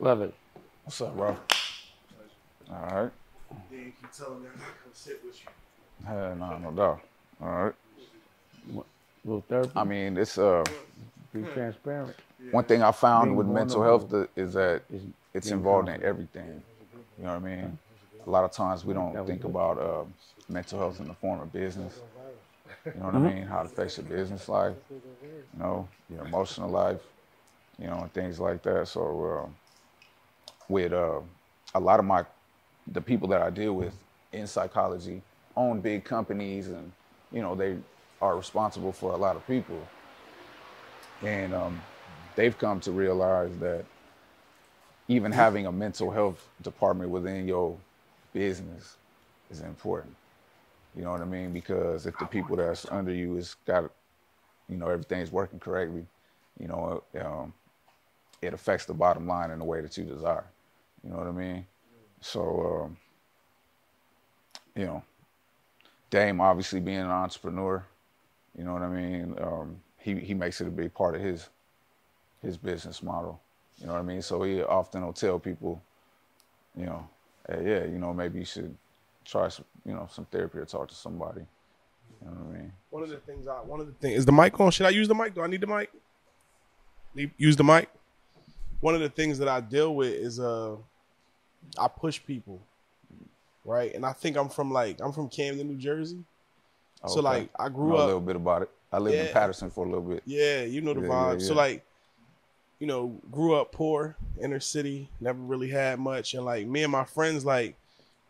[0.00, 0.34] Love it.
[0.82, 1.36] What's up, bro?
[2.72, 3.10] All right.
[3.70, 6.08] Then you keep telling me I'm not gonna sit with you.
[6.08, 7.00] Hell no, no doubt.
[7.40, 7.74] All right.
[9.24, 9.70] little therapy.
[9.76, 10.64] I mean, it's uh
[11.32, 12.16] be transparent.
[12.50, 14.82] One thing I found Being with mental health is that
[15.34, 16.62] it's involved in everything.
[17.18, 17.78] You know what I mean?
[18.26, 20.04] A lot of times we don't think about uh,
[20.48, 22.00] mental health in the form of business.
[22.94, 23.26] You know what Mm-hmm.
[23.26, 23.46] I mean?
[23.46, 24.76] How it affects your business life,
[25.54, 27.00] you know, your emotional life,
[27.78, 28.88] you know, and things like that.
[28.88, 29.48] So, uh,
[30.68, 31.20] with uh,
[31.74, 32.24] a lot of my,
[32.86, 33.94] the people that I deal with
[34.32, 35.22] in psychology
[35.56, 36.92] own big companies and,
[37.32, 37.76] you know, they
[38.20, 39.88] are responsible for a lot of people.
[41.22, 41.80] And um,
[42.36, 43.84] they've come to realize that
[45.08, 47.76] even having a mental health department within your
[48.32, 48.96] business
[49.50, 50.14] is important.
[50.96, 51.52] You know what I mean?
[51.52, 53.90] Because if the people that's under you is got,
[54.68, 56.06] you know, everything's working correctly,
[56.58, 57.52] you know, um,
[58.42, 60.44] it affects the bottom line in the way that you desire.
[61.02, 61.66] You know what I mean?
[62.20, 62.96] So, um,
[64.74, 65.02] you know,
[66.10, 67.84] Dame obviously being an entrepreneur,
[68.56, 69.36] you know what I mean?
[69.40, 71.48] Um, he he makes it a big part of his
[72.42, 73.40] his business model.
[73.78, 74.22] You know what I mean?
[74.22, 75.82] So he often will tell people,
[76.76, 77.08] you know,
[77.48, 78.76] hey, yeah, you know, maybe you should
[79.24, 81.40] try some, you know, some therapy or talk to somebody.
[82.20, 82.72] You know what I mean?
[82.90, 84.70] One of the things I one of the things is the mic on.
[84.70, 85.34] Should I use the mic?
[85.34, 85.90] Do I need the mic?
[87.38, 87.88] Use the mic.
[88.80, 90.76] One of the things that I deal with is uh
[91.78, 92.60] I push people.
[93.64, 93.94] Right?
[93.94, 96.18] And I think I'm from like I'm from Camden, New Jersey.
[97.02, 97.14] Okay.
[97.14, 98.70] So like I grew up a little bit about it.
[98.92, 99.32] I lived in Yeah.
[99.32, 100.22] Paterson for a little bit.
[100.26, 101.40] Yeah, you know the Yeah, vibe.
[101.40, 101.84] yeah, So like,
[102.80, 106.90] you know, grew up poor, inner city, never really had much, and like me and
[106.90, 107.76] my friends, like,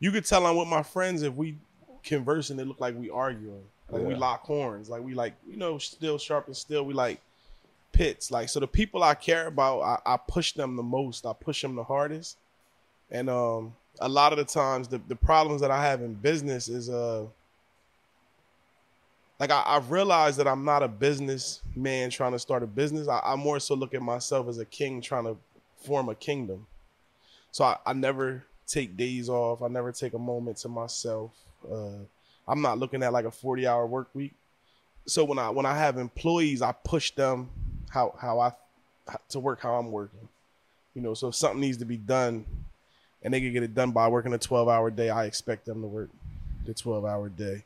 [0.00, 1.56] you could tell I'm with my friends if we
[2.02, 5.78] conversing, it look like we arguing, like we lock horns, like we like, you know,
[5.78, 7.20] still sharp and still we like
[7.92, 11.32] pits, like so the people I care about, I, I push them the most, I
[11.32, 12.36] push them the hardest,
[13.10, 16.68] and um, a lot of the times the the problems that I have in business
[16.68, 17.26] is uh
[19.40, 23.08] like I, I've realized that I'm not a businessman trying to start a business.
[23.08, 25.36] I, I more so look at myself as a king trying to
[25.82, 26.66] form a kingdom.
[27.50, 29.62] So I, I never take days off.
[29.62, 31.32] I never take a moment to myself.
[31.68, 32.04] Uh,
[32.46, 34.34] I'm not looking at like a 40 hour work week.
[35.06, 37.48] So when I when I have employees, I push them
[37.88, 38.52] how how I
[39.30, 40.28] to work how I'm working.
[40.94, 42.44] You know, so if something needs to be done
[43.22, 45.80] and they can get it done by working a 12 hour day, I expect them
[45.80, 46.10] to work
[46.66, 47.64] the 12 hour day.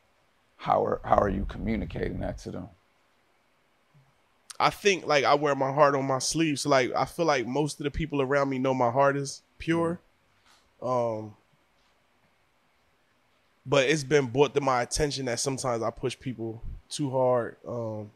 [0.57, 2.69] How are how are you communicating that to them?
[4.59, 6.59] I think like I wear my heart on my sleeve.
[6.59, 9.41] So like I feel like most of the people around me know my heart is
[9.57, 9.99] pure.
[10.81, 11.35] Um
[13.65, 17.57] but it's been brought to my attention that sometimes I push people too hard.
[17.67, 18.11] Um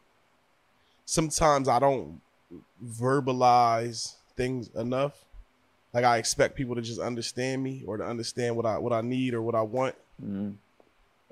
[1.05, 2.21] sometimes I don't
[2.83, 5.25] verbalize things enough.
[5.93, 9.01] Like I expect people to just understand me or to understand what I what I
[9.01, 9.95] need or what I want.
[10.23, 10.55] Mhm.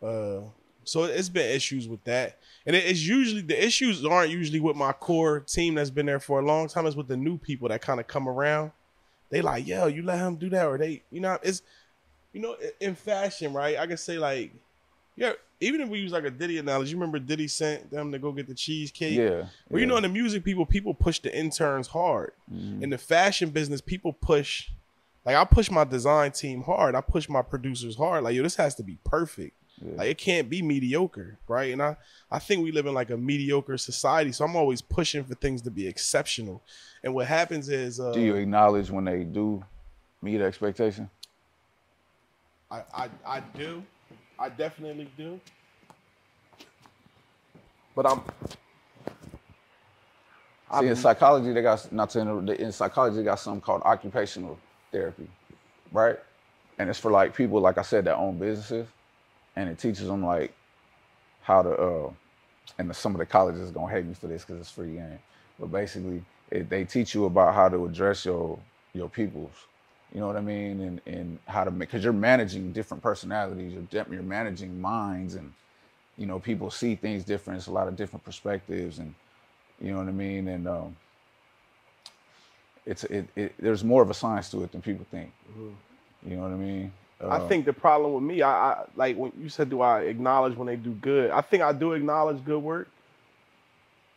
[0.01, 0.41] Uh,
[0.87, 4.91] so it's been issues with that, and it's usually the issues aren't usually with my
[4.93, 6.85] core team that's been there for a long time.
[6.85, 8.71] It's with the new people that kind of come around.
[9.29, 11.61] They like, yo, you let him do that, or they, you know, it's,
[12.31, 13.77] you know, in fashion, right?
[13.77, 14.53] I can say like,
[15.17, 18.19] yeah, even if we use like a Diddy analogy, you remember Diddy sent them to
[18.19, 19.17] go get the cheesecake.
[19.17, 19.47] Yeah.
[19.69, 22.31] Well, you know, in the music people, people push the interns hard.
[22.53, 22.83] Mhm.
[22.83, 24.69] In the fashion business, people push.
[25.25, 26.95] Like I push my design team hard.
[26.95, 28.23] I push my producers hard.
[28.23, 29.56] Like yo, this has to be perfect.
[29.81, 29.97] Yeah.
[29.97, 31.71] Like it can't be mediocre, right?
[31.71, 31.97] And I,
[32.31, 34.31] I think we live in like a mediocre society.
[34.31, 36.63] So I'm always pushing for things to be exceptional.
[37.03, 39.63] And what happens is, uh, Do you acknowledge when they do
[40.21, 41.09] meet expectation?
[42.71, 43.83] I, I, I do,
[44.37, 45.39] I definitely do.
[47.95, 48.21] But I'm,
[50.79, 54.59] See, in psychology, they got not to interrupt, in psychology they got something called occupational
[54.91, 55.29] therapy,
[55.93, 56.17] right?
[56.77, 58.87] and it's for like people like I said that own businesses,
[59.57, 60.53] and it teaches them like
[61.41, 61.71] how to.
[61.71, 62.11] Uh,
[62.77, 65.19] and some of the colleges gonna hate me for this because it's free game,
[65.59, 68.59] but basically it, they teach you about how to address your
[68.93, 69.53] your peoples.
[70.13, 73.73] You know what I mean, and and how to make because you're managing different personalities.
[73.73, 75.51] You're you're managing minds, and
[76.17, 77.57] you know people see things different.
[77.57, 79.15] It's a lot of different perspectives, and
[79.81, 80.47] you know what I mean.
[80.49, 80.95] And um,
[82.85, 85.31] it's it, it there's more of a science to it than people think.
[86.25, 86.91] You know what I mean?
[87.21, 90.01] I Uh, think the problem with me, I, I like when you said, do I
[90.01, 91.31] acknowledge when they do good?
[91.31, 92.89] I think I do acknowledge good work,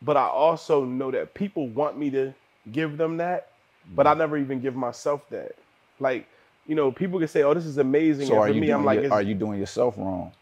[0.03, 2.35] but I also know that people want me to
[2.73, 3.49] give them that,
[3.97, 4.07] but.
[4.07, 5.53] I never even give myself that.
[5.99, 6.27] Like,
[6.67, 8.85] you know, people can say, "Oh, this is amazing," So and for me, doing I'm
[8.85, 10.33] like, are you doing yourself wrong?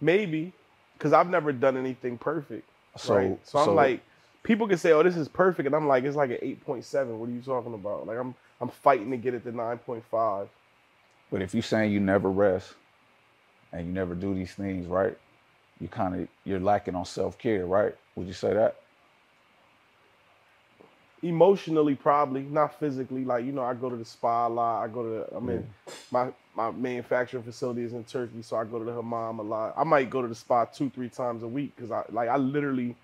[0.00, 0.52] maybe,
[0.96, 2.68] because I've never done anything perfect.
[2.96, 3.38] So right?
[3.44, 4.00] So I'm like,
[4.42, 6.84] people can say, "Oh, this is perfect," and I'm like, it's like an eight point
[6.84, 7.18] seven.
[7.18, 8.06] What are you talking about?
[8.06, 10.48] Like, I'm I'm fighting to get it to nine point five.
[11.30, 12.74] But if you're saying you never rest
[13.72, 15.16] and you never do these things, right?
[15.80, 17.94] You kind of you're lacking on self care, right?
[18.16, 18.76] Would you say that?
[21.22, 24.88] emotionally probably not physically like you know i go to the spa a lot i
[24.88, 25.66] go to The, i mean
[26.10, 29.74] my my manufacturing facility is in turkey so i go to the hammam a lot
[29.76, 32.36] i might go to the spa two three times a week because i like i
[32.36, 32.96] literally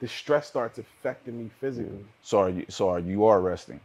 [0.00, 3.80] the stress starts affecting me physically So are you so are you are resting?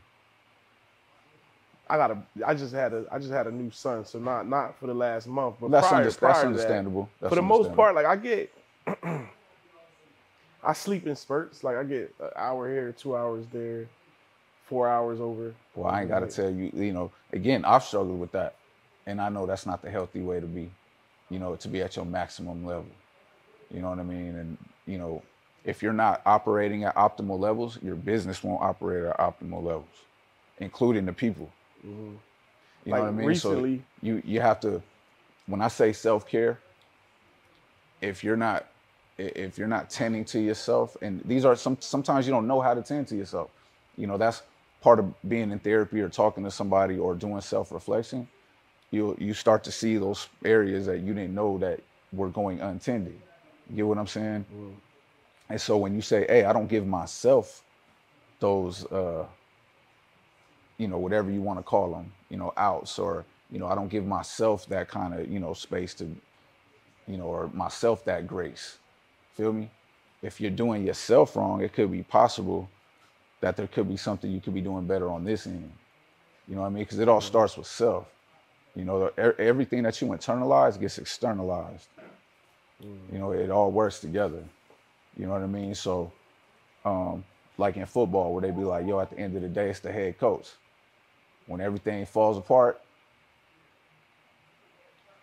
[1.89, 4.77] I gotta i just had a i just had a new son so not not
[4.79, 7.09] for the last month but That's, prior, under, prior that's to that, understandable.
[7.21, 8.53] That's for the most part like i get
[10.63, 13.87] i sleep in spurts like i get an hour here two hours there
[14.65, 18.19] four hours over Well, I ain't got to tell you, you know, again, I've struggled
[18.19, 18.55] with that.
[19.05, 20.71] And I know that's not the healthy way to be,
[21.29, 22.87] you know, to be at your maximum level.
[23.71, 24.35] You know what I mean?
[24.35, 25.21] And, you know,
[25.63, 29.85] if you're not operating at optimal levels, your business won't operate at optimal levels,
[30.59, 31.51] including the people.
[31.85, 33.27] You know Like, what I mean?
[33.27, 34.81] recently- so you you have to
[35.47, 36.59] when I say self-care,
[38.01, 38.67] if you're not
[39.17, 42.73] if you're not tending to yourself, and these are some sometimes you don't know how
[42.73, 43.49] to tend to yourself.
[43.97, 44.43] You know, that's
[44.81, 48.27] part of being in therapy or talking to somebody or doing self-reflection.
[48.91, 51.79] You you start to see those areas that you didn't know that
[52.13, 53.19] were going untended.
[53.69, 54.45] You get what I'm saying?
[55.49, 57.63] And so when you say, "Hey, I don't give myself
[58.39, 59.25] those uh
[60.77, 63.75] you know, whatever you want to call them, you know, outs or, you know, I
[63.75, 66.05] don't give myself that kind of, you know, space to,
[67.07, 68.77] you know, or myself that grace.
[69.35, 69.69] Feel me?
[70.21, 72.69] If you're doing yourself wrong, it could be possible
[73.41, 75.71] that there could be something you could be doing better on this end.
[76.47, 76.83] You know what I mean?
[76.83, 78.07] Because it all starts with self.
[78.75, 81.87] You know, everything that you internalize gets externalized.
[83.11, 84.43] You know, it all works together.
[85.17, 85.75] You know what I mean?
[85.75, 86.11] So,
[86.83, 87.23] um,
[87.57, 89.79] like in football, where they be like, yo, at the end of the day, it's
[89.79, 90.49] the head coach.
[91.47, 92.81] When everything falls apart,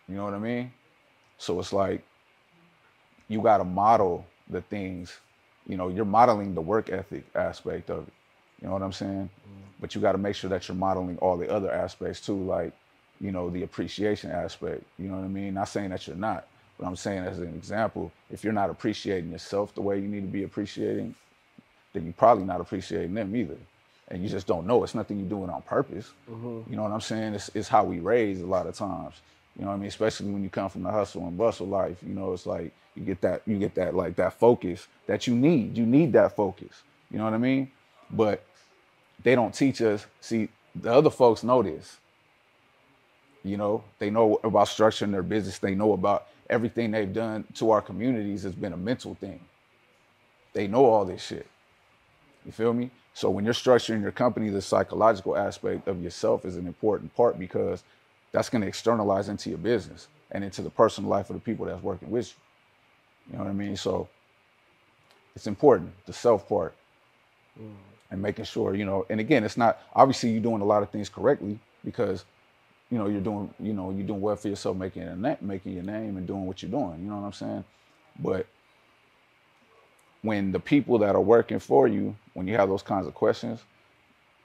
[0.07, 0.71] you know what I mean?
[1.37, 2.03] So it's like
[3.27, 5.19] you got to model the things,
[5.67, 8.13] you know, you're modeling the work ethic aspect of it.
[8.61, 9.29] You know what I'm saying?
[9.29, 9.61] Mm-hmm.
[9.81, 12.71] But you got to make sure that you're modeling all the other aspects too, like,
[13.19, 14.83] you know, the appreciation aspect.
[14.97, 15.53] You know what I mean?
[15.53, 19.31] Not saying that you're not, but I'm saying as an example, if you're not appreciating
[19.31, 21.15] yourself the way you need to be appreciating,
[21.93, 23.57] then you're probably not appreciating them either.
[24.13, 24.83] And you just don't know.
[24.83, 26.11] It's nothing you're doing on purpose.
[26.29, 26.69] Mm-hmm.
[26.69, 27.33] You know what I'm saying?
[27.33, 29.15] It's, it's how we raise a lot of times.
[29.57, 29.87] You know what I mean?
[29.87, 31.97] Especially when you come from the hustle and bustle life.
[32.05, 35.33] You know, it's like you get that, you get that like that focus that you
[35.33, 35.75] need.
[35.75, 36.83] You need that focus.
[37.09, 37.71] You know what I mean?
[38.11, 38.45] But
[39.23, 40.05] they don't teach us.
[40.21, 41.97] See, the other folks know this.
[43.43, 45.57] You know, they know about structuring their business.
[45.57, 49.39] They know about everything they've done to our communities has been a mental thing.
[50.53, 51.47] They know all this shit.
[52.45, 52.91] You feel me?
[53.13, 57.37] So when you're structuring your company, the psychological aspect of yourself is an important part
[57.37, 57.83] because
[58.31, 61.65] that's going to externalize into your business and into the personal life of the people
[61.65, 63.33] that's working with you.
[63.33, 63.77] You know what I mean?
[63.77, 64.09] So
[65.35, 66.75] it's important, the self part.
[67.59, 67.73] Mm.
[68.11, 70.91] And making sure, you know, and again, it's not obviously you're doing a lot of
[70.91, 72.25] things correctly because,
[72.91, 75.73] you know, you're doing, you know, you're doing well for yourself, making a na- making
[75.73, 76.99] your name and doing what you're doing.
[77.01, 77.63] You know what I'm saying?
[78.19, 78.45] But
[80.23, 83.61] when the people that are working for you, when you have those kinds of questions,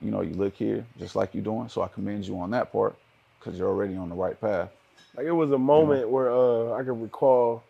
[0.02, 1.68] you know, you look here just like you're doing.
[1.68, 2.96] So I commend you on that part
[3.38, 4.70] because you're already on the right path.
[5.16, 7.62] Like it was a moment where uh, I can recall,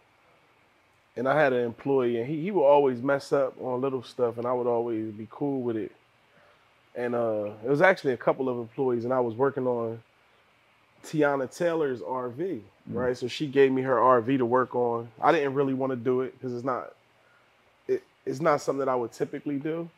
[1.16, 4.38] and I had an employee, and he, he would always mess up on little stuff,
[4.38, 5.92] and I would always be cool with it.
[6.94, 10.02] And uh, it was actually a couple of employees, and I was working on
[11.04, 13.16] Teyana Taylor's RV, right?
[13.16, 15.09] So she gave me her RV to work on.
[15.20, 16.94] I didn't really want to do it because it's not,
[18.29, 19.89] it's not something that I would typically do.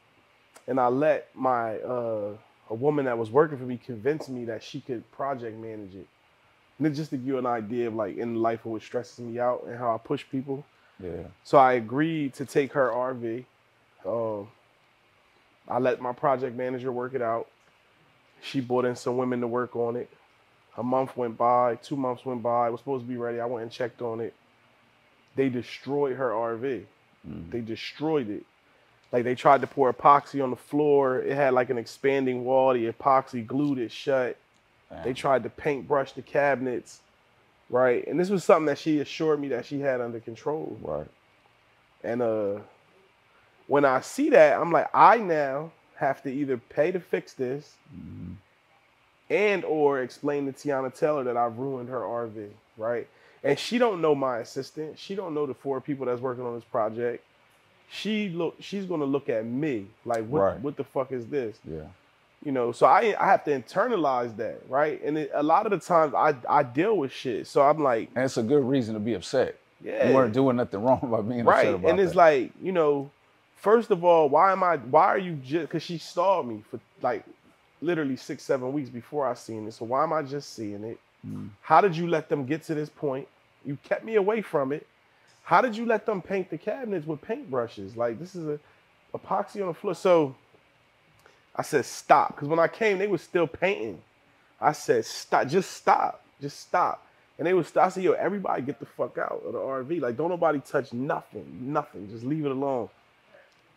[0.67, 2.33] And I let my uh,
[2.71, 6.07] a woman that was working for me convince me that she could project manage it.
[6.79, 9.65] And just to give you an idea of like in life what stresses me out
[9.67, 10.65] and how I push people.
[11.03, 11.25] Yeah.
[11.45, 13.45] So I agreed to take her RV.
[14.07, 14.49] Um,
[15.69, 17.49] I let my project manager work it out.
[18.43, 20.09] She brought in some women to work on it.
[20.79, 22.69] A month went by, two months went by.
[22.69, 23.41] It was supposed to be ready.
[23.41, 24.35] I went and checked on it.
[25.37, 26.85] They destroyed her RV.
[27.25, 28.45] They destroyed it.
[29.13, 31.19] Like they tried to pour epoxy on the floor.
[31.21, 32.73] It had like an expanding wall.
[32.75, 34.37] The epoxy glued it shut.
[35.05, 37.01] They tried to paintbrush the cabinets,
[37.69, 38.05] right?
[38.07, 40.77] And this was something that she assured me that she had under control.
[40.83, 41.07] Right.
[42.03, 42.59] And uh
[43.67, 47.77] when I see that, I'm like, I now have to either pay to fix this
[47.95, 48.35] Mhm.
[49.29, 53.07] and or explain to Teyana Taylor that I've ruined her RV, right?
[53.43, 54.99] And she don't know my assistant.
[54.99, 57.25] She don't know the four people that's working on this project.
[57.91, 60.61] She look she's gonna look at me like what Right.
[60.61, 61.59] what the fuck is this?
[61.69, 61.81] Yeah.
[62.45, 65.03] You know, so I I have to internalize that, right?
[65.03, 67.47] And it, a lot of the times I I deal with shit.
[67.47, 69.57] So I'm like, And it's a good reason to be upset.
[69.83, 70.09] yeah.
[70.09, 72.19] You weren't doing nothing wrong by being right upset about and it's that.
[72.19, 73.11] like you know
[73.57, 76.79] first of all why am i why are you just because she stalled me for
[77.03, 77.25] like
[77.83, 80.99] literally six seven weeks before i seen it so why am i just seeing it
[81.27, 81.51] Mm.
[81.61, 83.29] how did you let them get to this point
[83.65, 84.87] you kept me away from it
[85.43, 88.59] how did you let them paint the cabinets with paintbrushes like this is a
[89.15, 90.35] epoxy on the floor so
[91.57, 94.01] i said stop because when i came they were still painting
[94.61, 97.07] i said stop just stop just stop
[97.41, 100.03] and they was, I said, yo, everybody get the fuck out of the RV.
[100.03, 102.07] Like, don't nobody touch nothing, nothing.
[102.11, 102.91] Just leave it alone.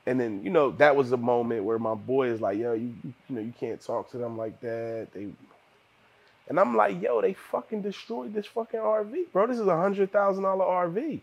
[0.06, 2.94] And then, you know, that was a moment where my boy is like, yo, you,
[3.06, 5.08] you know, you can't talk to them like that.
[5.14, 5.28] They,
[6.50, 9.48] and I'm like, yo, they fucking destroyed this fucking RV, bro.
[9.48, 11.22] This is a hundred thousand dollar RV.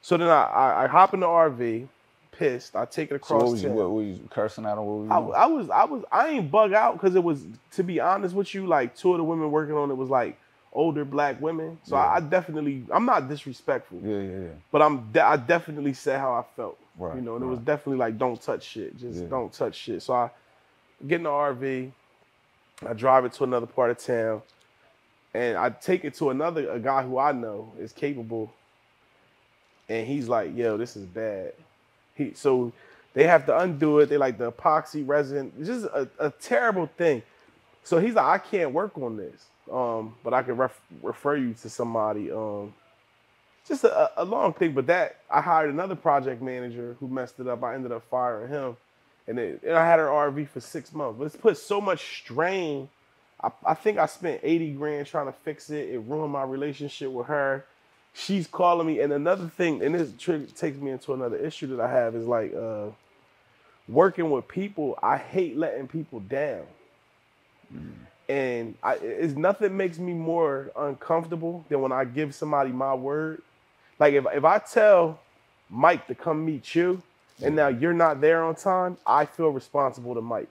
[0.00, 1.86] So then I, I, I hop in the RV,
[2.32, 2.74] pissed.
[2.74, 3.42] I take it So across.
[3.44, 4.84] what was you, what, were you cursing at him?
[4.84, 5.44] What were you I.
[5.44, 8.54] I was, I was, I ain't bug out because it was, to be honest with
[8.54, 10.38] you, like two of the women working on it was like
[10.72, 11.78] older black women.
[11.84, 12.12] So I, Yeah.
[12.14, 14.48] I definitely, I'm not disrespectful, yeah, yeah, yeah.
[14.72, 17.58] but I'm, de- I definitely said how I felt, Right, you know, and it was
[17.60, 19.28] definitely like, don't touch shit, just Yeah.
[19.28, 20.02] don't touch shit.
[20.02, 20.30] So I
[21.06, 21.92] get in the RV,
[22.88, 24.42] I drive it to another part of town,
[25.34, 28.52] and I take it to another a guy who I know is capable,
[29.88, 31.52] and he's like, yo, this is bad.
[32.14, 32.72] He so
[33.14, 34.06] they have to undo it.
[34.06, 35.52] They like the epoxy resin.
[35.58, 37.22] It's just a, a terrible thing.
[37.84, 39.46] So he's like, I can't work on this.
[39.70, 42.30] Um, but I can ref- refer you to somebody.
[42.30, 42.74] Um,
[43.66, 44.72] just a, a long thing.
[44.72, 47.62] But that I hired another project manager who messed it up.
[47.62, 48.76] I ended up firing him,
[49.26, 51.18] and, it, and I had her RV for six months.
[51.18, 52.88] But it's put so much strain.
[53.42, 55.90] I, I think I spent eighty grand trying to fix it.
[55.90, 57.64] It ruined my relationship with her.
[58.14, 61.80] She's calling me, and another thing, and this tri- takes me into another issue that
[61.80, 62.88] I have is like uh,
[63.88, 64.98] working with people.
[65.02, 66.66] I hate letting people down
[68.28, 73.42] and I, it's nothing makes me more uncomfortable than when I give somebody my word.
[73.98, 75.20] Like if if I tell
[75.70, 77.02] Mike to come meet you,
[77.42, 80.48] and now you're not there on time, I feel responsible to Mike,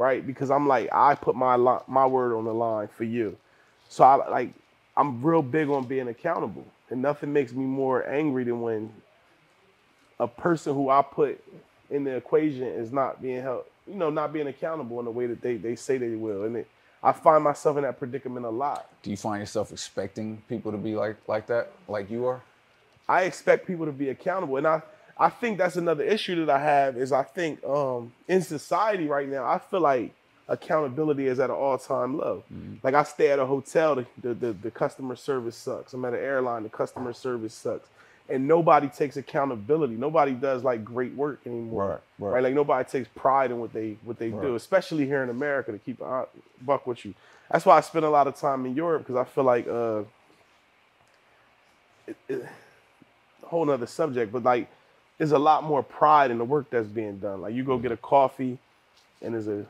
[0.00, 0.26] right?
[0.26, 3.36] Because I'm like I put my li- my word on the line for you,
[3.90, 4.50] so I like
[4.96, 8.92] I'm real big on being accountable, and nothing makes me more angry than when
[10.18, 11.44] a person who I put
[11.90, 15.26] in the equation is not being held, you know, not being accountable in the way
[15.26, 16.68] that they they say they will, and it,
[17.02, 18.88] I find myself in that predicament a lot.
[19.02, 22.40] Do you find yourself expecting people to be like like that, like you are?
[23.06, 24.82] I expect people to be accountable, and I
[25.20, 29.28] I think that's another issue that I have is I think um, in society right
[29.28, 30.14] now I feel like
[30.48, 32.42] accountability is at an all time low.
[32.82, 35.92] Like I stay at a hotel, the, the the the customer service sucks.
[35.92, 37.88] I'm at an airline, the customer service sucks,
[38.30, 39.94] and nobody takes accountability.
[39.94, 42.00] Nobody does like great work anymore.
[42.18, 42.42] Right, right.
[42.42, 45.70] Like nobody takes pride in what they what they do, especially here in America.
[45.72, 46.26] To keep a
[46.62, 47.14] buck with you,
[47.50, 49.68] that's why I spend a lot of time in Europe because I feel like.
[49.68, 50.02] Uh,
[52.06, 52.46] it- it-
[53.44, 54.68] whole nother subject, but like
[55.20, 57.42] there's a lot more pride in the work that's being done.
[57.42, 58.56] Like you go get a coffee
[59.20, 59.66] and there's a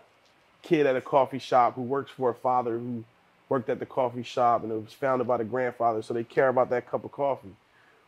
[0.63, 3.03] kid at a coffee shop who works for a father who
[3.49, 6.51] worked at the coffee shop and it was founded by the grandfather, so they care
[6.51, 7.51] about that cup of coffee.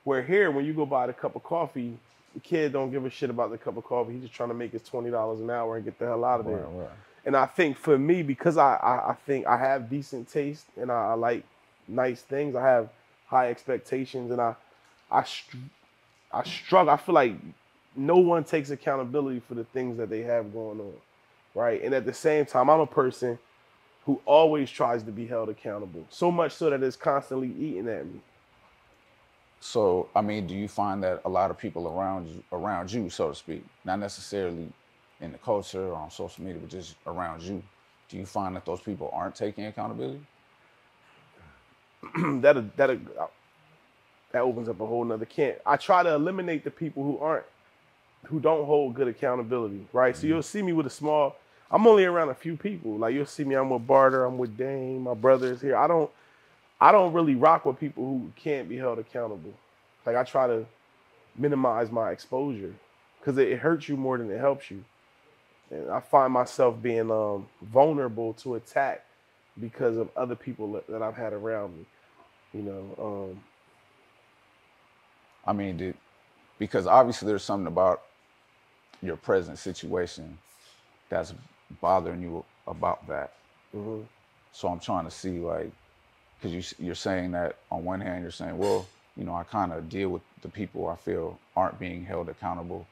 [0.04, 1.98] Where here, when you go buy the cup of coffee,
[2.32, 4.12] the kid don't give a shit about the cup of coffee.
[4.12, 6.38] He's just trying to make his twenty dollars an hour and get the hell out
[6.38, 6.58] of there.
[6.58, 6.90] Right, right.
[7.24, 10.92] And I think for me, because I, I, I think I have decent taste and
[10.92, 11.42] I, I like
[11.88, 12.88] nice things, I have
[13.26, 14.54] high expectations, and I
[15.10, 15.24] I
[16.32, 16.92] I struggle.
[16.92, 17.34] I feel like
[17.94, 20.94] no one takes accountability for the things that they have going on,
[21.54, 21.82] right?
[21.82, 23.38] And at the same time, I'm a person
[24.06, 28.06] who always tries to be held accountable, so much so that it's constantly eating at
[28.06, 28.20] me.
[29.60, 33.08] So, I mean, do you find that a lot of people around you, around you,
[33.10, 34.72] so to speak, not necessarily
[35.20, 37.62] in the culture or on social media, but just around you,
[38.08, 40.20] do you find that those people aren't taking accountability?
[42.40, 42.90] that that
[44.32, 45.54] that opens up a whole nother can.
[45.64, 47.44] I try to eliminate the people who aren't
[48.26, 50.16] who don't hold good accountability, right?
[50.16, 51.36] So you'll see me with a small.
[51.70, 52.96] I'm only around a few people.
[52.98, 53.54] Like you'll see me.
[53.54, 54.24] I'm with Barter.
[54.24, 55.02] I'm with Dame.
[55.02, 55.76] My brother is here.
[55.76, 56.10] I don't.
[56.80, 59.54] I don't really rock with people who can't be held accountable.
[60.04, 60.66] Like I try to
[61.36, 62.74] minimize my exposure
[63.18, 64.84] because it, it hurts you more than it helps you.
[65.70, 69.04] And I find myself being um, vulnerable to attack
[69.60, 71.86] because of other people that, that I've had around me.
[72.52, 73.40] You know, um,
[75.46, 75.94] I mean, did
[76.58, 78.02] because obviously there's something about
[79.02, 80.38] your present situation
[81.08, 81.34] that's
[81.80, 83.32] bothering you about that.
[83.74, 84.04] mhm.
[84.52, 85.70] So I'm trying to see like,
[86.40, 88.86] because you, you're saying that on one hand you're saying, well,
[89.16, 92.86] you know, I kind of deal with the people I feel aren't being held accountable.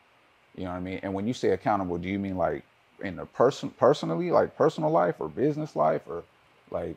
[0.56, 1.00] You know what I mean?
[1.02, 2.64] And when you say accountable, do you mean like
[3.02, 6.24] in the person personally, like personal life or business life, or
[6.70, 6.96] like,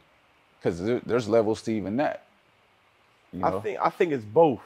[0.60, 2.26] because there, there's levels to even that.
[3.32, 3.58] You know?
[3.58, 4.62] I think I think it's both.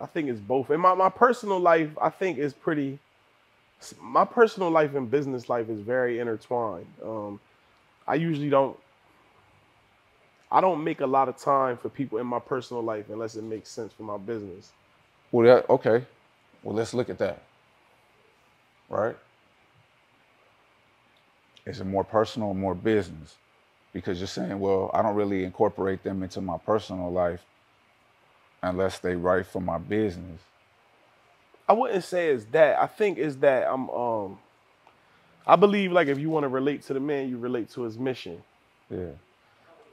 [0.00, 0.70] I think it's both.
[0.70, 2.98] And my, my personal life, I think, is pretty.
[4.00, 6.86] My personal life and business life is very intertwined.
[7.02, 7.40] Um,
[8.06, 8.76] I usually don't.
[10.52, 13.44] I don't make a lot of time for people in my personal life unless it
[13.44, 14.72] makes sense for my business.
[15.30, 16.04] Well, that, okay.
[16.62, 17.42] Well, let's look at that.
[18.88, 19.16] Right?
[21.66, 23.36] Is it more personal or more business?
[23.92, 27.44] Because you're saying, well, I don't really incorporate them into my personal life
[28.62, 30.40] unless they right for my business.
[31.68, 32.78] I wouldn't say it's that.
[32.80, 33.88] I think it's that I'm.
[33.90, 34.38] Um,
[35.46, 37.98] I believe like if you want to relate to the man, you relate to his
[37.98, 38.42] mission.
[38.90, 39.12] Yeah.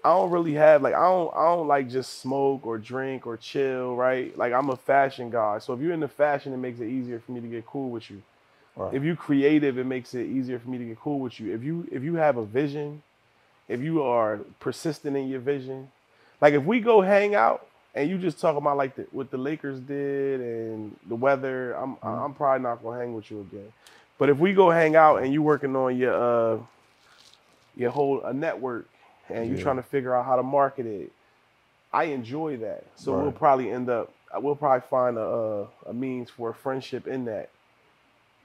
[0.03, 3.37] I don't really have like I don't I don't like just smoke or drink or
[3.37, 4.35] chill, right?
[4.37, 5.59] Like I'm a fashion guy.
[5.59, 7.89] So if you're in the fashion, it makes it easier for me to get cool
[7.89, 8.21] with you.
[8.75, 8.93] Right.
[8.93, 11.53] If you creative, it makes it easier for me to get cool with you.
[11.53, 13.03] If you if you have a vision,
[13.67, 15.91] if you are persistent in your vision,
[16.39, 17.66] like if we go hang out
[17.97, 21.97] and you just talk about like the, what the Lakers did and the weather, I'm
[22.03, 22.25] Mm-hmm.
[22.25, 23.73] I'm probably not gonna hang with you again.
[24.19, 26.15] But if we go hang out and you working on your
[26.55, 26.59] uh
[27.77, 28.87] your whole a network
[29.29, 29.63] and you're Yeah.
[29.63, 31.11] trying to figure out how to market it,
[31.93, 32.85] I enjoy that.
[32.95, 37.07] So we'll probably end up we'll probably find a, a a means for a friendship
[37.07, 37.49] in that.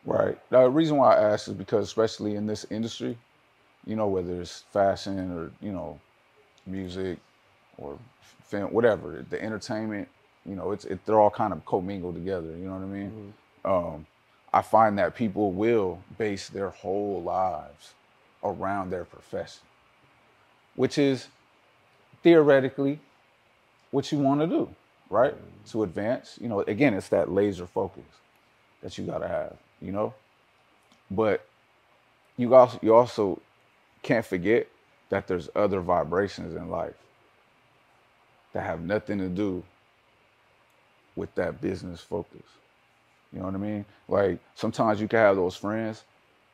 [0.05, 0.39] Right.
[0.51, 3.19] The reason why I ask is because, especially in this industry,
[3.87, 6.01] you know, whether it's fashion or you know,
[6.67, 7.19] music
[7.83, 7.99] or
[8.45, 10.09] film, whatever, the entertainment,
[10.47, 12.49] you know, it's it, they're all kind of commingled together.
[12.51, 13.35] You know what I mean?
[13.64, 14.07] Um,
[14.53, 17.95] I find that people will base their whole lives
[18.45, 19.62] around their profession,
[20.76, 21.28] which is
[22.22, 23.01] theoretically
[23.91, 24.68] what you want to do,
[25.11, 25.35] right?
[25.70, 28.05] To advance, you know, again, it's that laser focus
[28.83, 30.14] that you gotta have, you know.
[31.11, 31.47] But
[32.37, 33.41] you also you also
[34.03, 34.68] can't forget
[35.11, 36.95] that there's other vibrations in life
[38.53, 39.63] that have nothing to do
[41.17, 42.43] with that business focus.
[43.33, 43.85] You know what I mean?
[44.09, 46.05] Like sometimes you can have those friends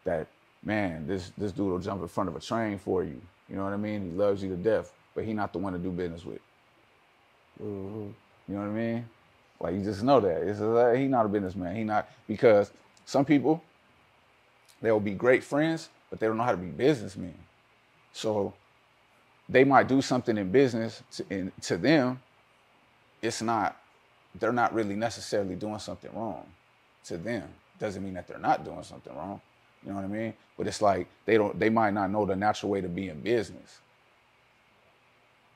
[0.04, 0.26] that,
[0.62, 3.20] man, this this dude will jump in front of a train for you.
[3.48, 4.02] You know what I mean?
[4.02, 6.40] He loves you to death, but he not the one to do business with.
[7.62, 8.10] Mm-hmm.
[8.48, 9.08] You know what I mean?
[9.60, 10.42] Like you just know that.
[10.42, 11.74] It's like, he not a businessman.
[11.74, 12.70] He not because
[13.04, 13.62] some people
[14.80, 17.34] they'll be great friends, but they don't know how to be businessmen.
[18.12, 18.54] So
[19.48, 22.20] they might do something in business to, and to them,
[23.22, 23.76] it's not.
[24.38, 26.46] They're not really necessarily doing something wrong.
[27.06, 27.48] To them,
[27.80, 29.40] doesn't mean that they're not doing something wrong.
[29.84, 30.34] You know what I mean?
[30.58, 31.58] But it's like they don't.
[31.58, 33.78] They might not know the natural way to be in business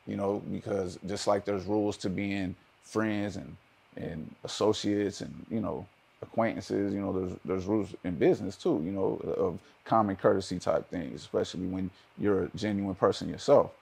[0.06, 3.56] you know, because just like there's rules to being friends and
[3.96, 5.86] and associates and you know
[6.22, 10.88] acquaintances, you know, there's there's rules in business too, you know, of common courtesy type
[10.90, 13.72] things, especially when you're a genuine person yourself.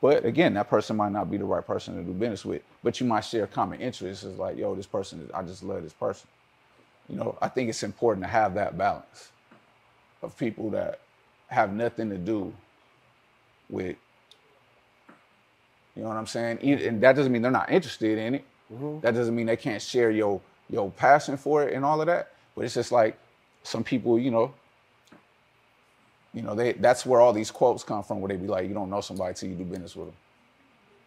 [0.00, 3.00] But again, that person might not be the right person to do business with, but
[3.00, 4.24] you might share common interests.
[4.24, 6.28] It's like, yo, this person, is, I just love this person.
[7.08, 9.30] You know, I think it's important to have that balance
[10.22, 11.00] of people that
[11.48, 12.52] have nothing to do
[13.68, 13.96] with
[15.96, 16.58] you know what I'm saying?
[16.62, 18.44] And that doesn't mean they're not interested in it.
[18.72, 19.00] Mm-hmm.
[19.00, 20.40] That doesn't mean they can't share your
[20.70, 22.32] your passion for it and all of that.
[22.54, 23.18] But it's just like
[23.64, 24.54] some people, you know,
[26.34, 28.74] you know, they that's where all these quotes come from, where they be like, "You
[28.74, 30.16] don't know somebody till you do business with them."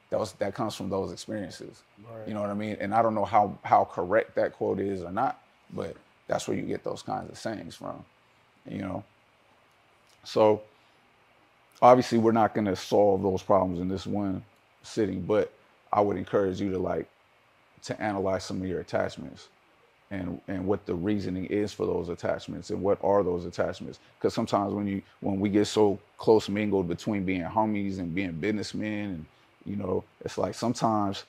[0.10, 1.84] That was that comes from those experiences.
[2.28, 2.78] You know what I mean?
[2.80, 5.42] And I don't know how how correct that quote is or not,
[5.74, 5.96] but
[6.28, 8.06] that's where you get those kinds of sayings from.
[8.70, 9.04] You know.
[10.24, 10.62] So
[11.82, 14.44] obviously we're not going to solve those problems in this one
[14.84, 15.54] sitting, but
[15.94, 17.08] I would encourage you to like
[17.84, 19.50] to analyze some of your attachments
[20.12, 24.34] and and what the reasoning is for those attachments and what are those attachments because
[24.34, 29.10] sometimes when you when we get so close mingled between being homies and being businessmen
[29.12, 29.26] and
[29.66, 31.26] You know, it's like sometimes,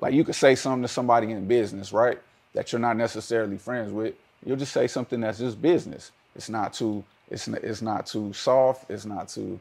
[0.00, 2.18] like you could say something to somebody in business, right?
[2.54, 4.14] That you're not necessarily friends with.
[4.44, 6.12] You'll just say something that's just business.
[6.36, 8.90] It's not too, it's it's not too soft.
[8.90, 9.60] It's not too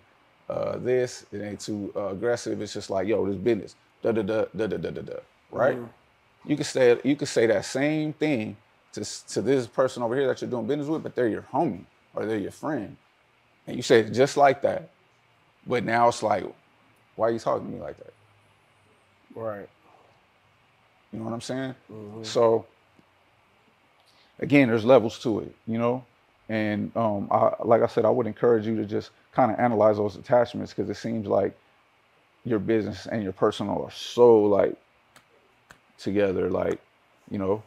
[0.49, 1.26] uh, this.
[1.32, 2.62] It ain't too uh, aggressive.
[2.62, 3.76] It's just like, yo, this business.
[4.03, 5.20] Da da da da da da da.
[5.51, 5.80] Right?
[6.45, 8.57] You could say you could say that same thing
[8.93, 11.85] to to this person over here that you're doing business with, but they're your homie
[12.15, 12.95] or they're your friend,
[13.67, 14.89] and you say it just like that.
[15.67, 16.45] But now it's like,
[17.15, 18.13] why are you talking to me like that?
[19.35, 19.69] Right.
[21.11, 21.75] You know what I'm saying?
[22.23, 22.65] So
[24.39, 26.05] again, there's levels to it, you know.
[26.49, 29.97] And um, I, like I said, I would encourage you to just kind of analyze
[29.97, 31.57] those attachments because it seems like
[32.45, 34.75] your business and your personal are so like
[35.98, 36.82] together, like
[37.32, 37.64] you know,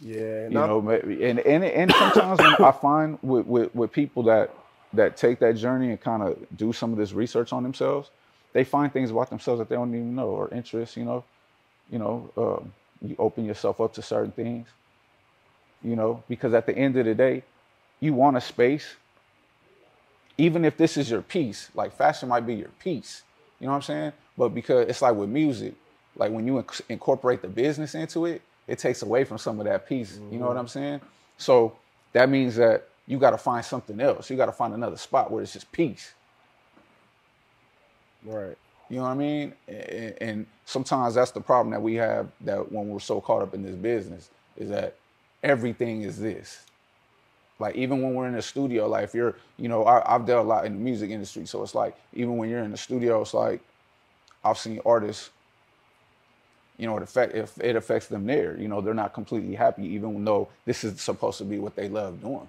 [0.00, 0.48] Yeah.
[0.48, 4.54] you know, maybe, and and and sometimes when I find with, with with people that
[4.94, 8.10] that take that journey and kind of do some of this research on themselves,
[8.54, 10.96] they find things about themselves that they don't even know or interests.
[10.96, 11.24] You know,
[11.90, 14.68] you know, um, you open yourself up to certain things.
[15.82, 17.44] You know, because at the end of the day,
[18.00, 18.96] you want a space.
[20.38, 23.24] Even if this is your piece, like fashion might be your piece.
[23.60, 24.12] You know what I'm saying?
[24.38, 25.74] But because it's like with music,
[26.16, 29.66] like when you inc- incorporate the business into it, it takes away from some of
[29.66, 30.18] that piece.
[30.30, 30.58] You know what mm-hmm.
[30.58, 31.00] I'm saying?
[31.38, 31.76] So
[32.12, 34.30] that means that you got to find something else.
[34.30, 36.12] You got to find another spot where it's just peace.
[38.24, 38.56] Right.
[38.88, 39.52] You know what I mean?
[39.68, 43.54] And, and sometimes that's the problem that we have that when we're so caught up
[43.54, 44.96] in this business is that
[45.42, 46.64] everything is this.
[47.58, 50.46] Like even when we're in the studio, like if you're, you know, I, I've dealt
[50.46, 53.20] a lot in the music industry, so it's like even when you're in the studio,
[53.20, 53.60] it's like
[54.42, 55.30] I've seen artists,
[56.80, 58.56] you know, it affect if it affects them there.
[58.58, 61.90] You know, they're not completely happy, even though this is supposed to be what they
[61.90, 62.48] love doing.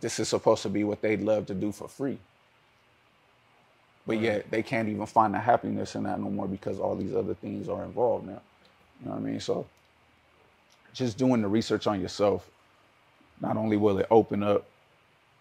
[0.00, 2.18] This is supposed to be what they love to do for free.
[4.06, 7.12] But yet they can't even find the happiness in that no more because all these
[7.12, 8.40] other things are involved now.
[9.00, 9.40] You know what I mean?
[9.40, 9.66] So
[10.92, 12.48] just doing the research on yourself,
[13.40, 14.64] not only will it open up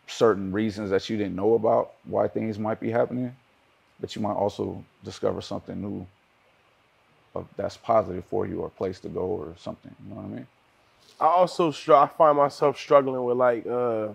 [0.08, 3.36] certain reasons that you didn't know about why things might be happening,
[4.00, 6.08] but you might also discover something new
[7.36, 9.94] of, that's positive for you or a place to go or something.
[10.04, 10.48] You know what I mean?
[11.20, 14.10] I also str- I find myself struggling with like uh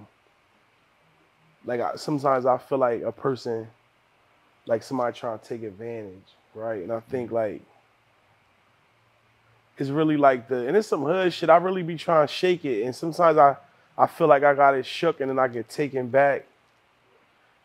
[1.65, 3.69] like I, sometimes I feel like a person
[4.67, 6.83] like somebody trying to take advantage, right?
[6.83, 7.63] And I think like
[9.79, 11.51] it's really like the and it's some hood shit.
[11.51, 13.57] I really be trying to shake it, and sometimes I
[13.97, 16.47] I feel like I got it shook, and then I get taken back.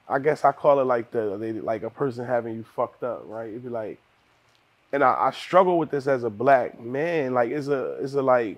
[0.07, 3.23] I guess I call it like the they, like a person having you fucked up,
[3.27, 3.49] right?
[3.49, 3.99] It'd be like,
[4.93, 7.33] and I, I struggle with this as a black man.
[7.33, 8.57] Like, is a is a like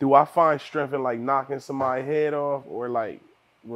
[0.00, 3.20] do I find strength in like knocking somebody's head off or like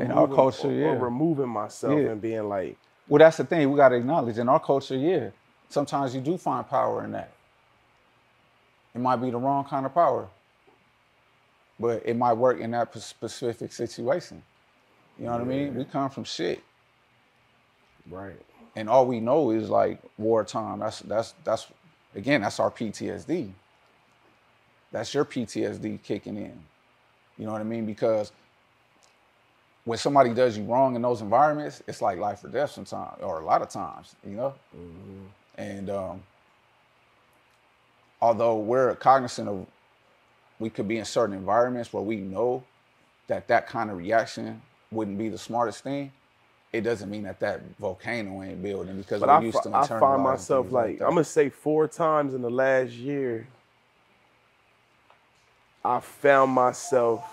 [0.00, 0.86] In our culture, or, yeah.
[0.88, 2.10] or removing myself Yeah.
[2.10, 2.76] and being like,
[3.06, 4.96] Well, that's the thing we got to acknowledge in our culture.
[4.96, 5.30] Yeah,
[5.68, 7.30] sometimes you do find power in that.
[8.94, 10.26] It might be the wrong kind of power,
[11.78, 14.42] but it might work in that specific situation.
[15.18, 15.74] You know what I mean?
[15.76, 16.62] We come from shit,
[18.10, 18.34] right,
[18.76, 20.80] and all we know is like wartime.
[20.80, 21.66] That's that's that's
[22.14, 23.50] again that's our PTSD.
[24.92, 26.58] That's your PTSD kicking in.
[27.38, 27.86] You know what I mean?
[27.86, 28.32] Because
[29.84, 33.40] when somebody does you wrong in those environments, it's like life or death sometimes, or
[33.40, 34.54] a lot of times, you know.
[35.56, 36.22] And um,
[38.20, 39.66] although we're cognizant of,
[40.58, 42.64] we could be in certain environments where we know
[43.28, 46.12] that that kind of reaction wouldn't be the smartest thing.
[46.72, 49.86] It doesn't mean that that volcano ain't building because but we're I, used to I
[49.86, 51.00] find myself things like.
[51.00, 53.46] I'm gonna say four times in the last year,
[55.84, 57.24] I found myself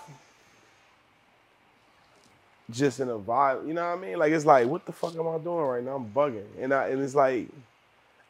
[2.70, 3.66] just in a vibe.
[3.66, 4.18] You know what I mean?
[4.18, 5.96] Like it's like, what the fuck am I doing right now?
[5.96, 7.48] I'm bugging, and I and it's like,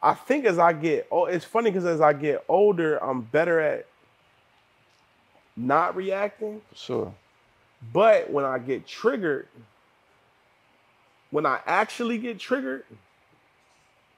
[0.01, 3.59] I think as I get, oh, it's funny because as I get older, I'm better
[3.59, 3.85] at
[5.55, 6.61] not reacting.
[6.73, 7.13] sure.
[7.93, 9.47] But when I get triggered,
[11.35, 12.85] when I actually get triggered,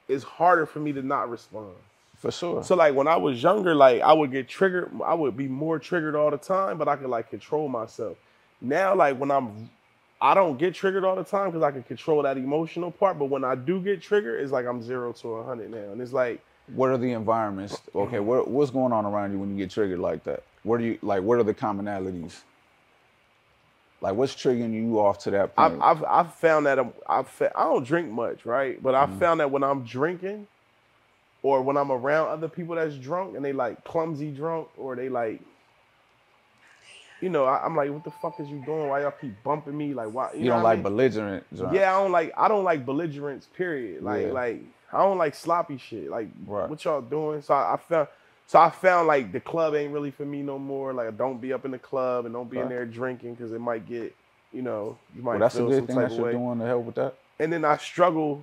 [0.06, 1.74] it's harder for me to not respond.
[2.14, 2.62] For sure.
[2.62, 5.80] So like when I was younger, like I would get triggered, I would be more
[5.80, 8.16] triggered all the time, but I could like control myself.
[8.60, 9.68] Now, like when I'm
[10.20, 13.18] I don't get triggered all the time because I can control that emotional part.
[13.18, 15.90] But when I do get triggered, it's like I'm zero to a hundred now.
[15.90, 17.82] And it's like what are the environments?
[17.96, 20.44] Okay, what, what's going on around you when you get triggered like that?
[20.62, 21.24] What do you like?
[21.24, 22.42] What are the commonalities?
[24.00, 25.82] Like, what's triggering you off to that point?
[25.82, 28.80] I've, I've I've found that I'm, I've fa- I don't drink much, right?
[28.82, 29.18] But I've mm-hmm.
[29.18, 30.46] found that when I'm drinking,
[31.42, 35.08] or when I'm around other people that's drunk and they like clumsy drunk, or they
[35.08, 35.40] like
[37.20, 38.88] you know, I, I'm like, what the fuck is you doing?
[38.88, 39.92] Why y'all keep bumping me?
[39.92, 40.30] Like, why?
[40.34, 40.82] You, know don't what I like mean?
[40.84, 41.44] belligerent.
[41.56, 41.74] joints.
[41.74, 43.46] Yeah, I don't like I don't like belligerence.
[43.46, 44.02] Period.
[44.02, 44.32] Like Yeah.
[44.32, 46.10] like I don't like sloppy shit.
[46.10, 46.68] Like Right.
[46.68, 47.42] what y'all doing?
[47.42, 48.08] So I, I found
[48.48, 50.92] so I found like the club ain't really for me no more.
[50.94, 53.60] Like don't be up in the club and don't be in there drinking because it
[53.60, 54.14] might get
[54.52, 56.26] you know you might Well, that's a feel good some thing type that of you're
[56.26, 56.32] way.
[56.32, 57.14] doing to help with that.
[57.38, 58.42] And then I struggle,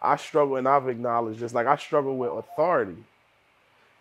[0.00, 1.54] I struggle, and I've acknowledged this.
[1.54, 2.96] Like I struggle with authority.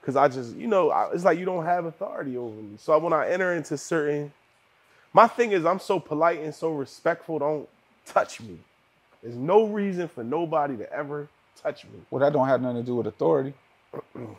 [0.04, 2.78] Cause I just, you know, I, it's like you don't have authority over me.
[2.78, 4.32] So when I enter into certain,
[5.14, 7.40] my thing is I'm so polite and so respectful.
[7.40, 7.70] Don't
[8.06, 8.60] touch me.
[9.24, 11.28] There's no reason for nobody to ever
[11.64, 12.02] touch me.
[12.12, 13.54] Well, that don't have nothing to do with authority.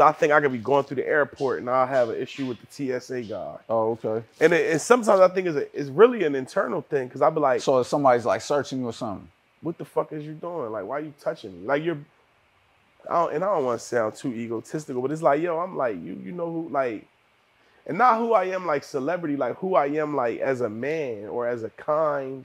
[0.00, 2.58] I think I could be going through the airport and I'll have an issue with
[2.60, 3.56] the TSA guy.
[3.68, 4.24] Oh, okay.
[4.40, 7.08] And, it, and sometimes I think it's, a, it's really an internal thing.
[7.08, 9.28] Cause I'll be like, So if somebody's like searching you or something,
[9.62, 10.72] what the fuck is you doing?
[10.72, 11.66] Like, why are you touching me?
[11.66, 11.98] Like you're,
[13.08, 15.76] I don't, and I don't want to sound too egotistical, but it's like, yo, I'm
[15.76, 17.06] like, you, you know who, like,
[17.86, 21.26] and not who I am like celebrity, like who I am like as a man
[21.26, 22.44] or as a kind,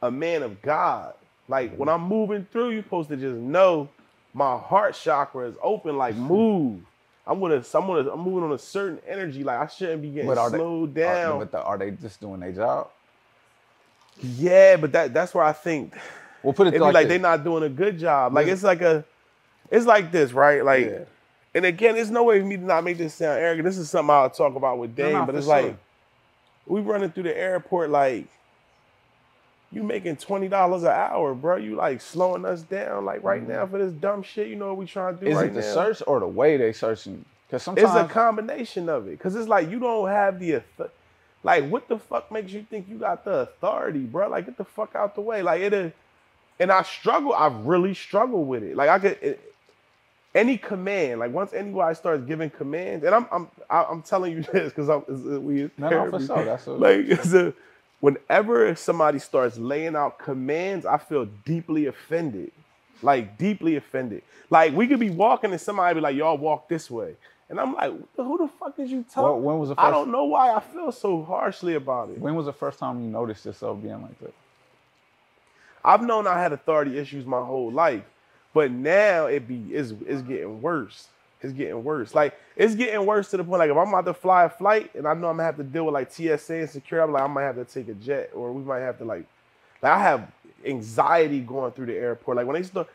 [0.00, 1.14] a man of God.
[1.48, 3.88] Like when I'm moving through, you're supposed to just know
[4.32, 5.96] my heart chakra is open.
[5.96, 6.24] Like mm-hmm.
[6.24, 6.80] move.
[7.26, 9.44] I'm gonna, I'm gonna, I'm moving on a certain energy.
[9.44, 11.38] Like I shouldn't be getting But are they- slowed are, down.
[11.38, 12.88] but the, are they just doing their job?
[14.22, 15.94] yeah, but that, that's where I think
[16.42, 18.34] Well, put it It'd be like, like they're not doing a good job.
[18.34, 19.04] Like it's like a,
[19.70, 20.64] it's like this, right?
[20.64, 21.04] Like, Yeah.
[21.54, 23.64] and again, there's no way for me to not make this sound arrogant.
[23.66, 25.62] This is something I'll talk about with no, but it's sure.
[25.62, 25.76] like
[26.66, 28.26] we running through the airport like
[29.72, 31.56] you making twenty dollars an hour, bro.
[31.56, 34.48] You like slowing us down like right now for this dumb shit.
[34.48, 35.32] You know what we trying to do Mm-hmm.
[35.32, 35.74] Is right it the now?
[35.74, 37.24] search or the way they searching?
[37.46, 40.90] Because sometimes It's a combination of it, cause it's like you don't have the, auth-
[41.42, 44.28] like, what the fuck makes you think you got the authority, bro?
[44.28, 45.42] Like, get the fuck out the way.
[45.42, 45.94] Like, it,
[46.60, 47.32] and I struggle.
[47.32, 48.76] I really struggle with it.
[48.76, 49.54] Like, I could it,
[50.34, 51.20] any command.
[51.20, 55.02] Like, once anybody starts giving commands, and I'm I'm I'm telling you this because I'm
[55.44, 56.44] we No, no, for sure.
[56.44, 57.54] That's a- like it's a,
[58.00, 62.52] whenever somebody starts laying out commands, I feel deeply offended.
[63.02, 64.22] Like deeply offended.
[64.50, 67.16] Like we could be walking and somebody be like, "Y'all walk this way,"
[67.48, 69.90] and I'm like, "Who the fuck is you Well, talking?" when was the first I
[69.90, 72.18] don't know why I feel so harshly about it.
[72.18, 74.34] when was the first time you noticed yourself being like that?
[75.84, 78.04] I've known I had authority issues my whole life,
[78.52, 81.08] but now it be it's, it's getting worse.
[81.42, 82.14] It's getting worse.
[82.14, 84.94] Like it's getting worse to the point like if I'm about to fly a flight
[84.94, 87.22] and I know I'm gonna have to deal with like TSA and security, I'm like
[87.22, 89.24] I might have to take a jet or we might have to like
[89.82, 90.30] like I have
[90.64, 92.36] anxiety going through the airport.
[92.36, 92.88] Like when they start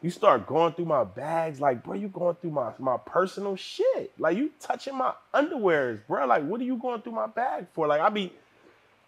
[0.00, 4.12] you start going through my bags, like bro, you going through my my personal shit.
[4.18, 6.26] Like you touching my underwears, bro.
[6.26, 7.86] Like what are you going through my bag for?
[7.88, 8.32] Like I be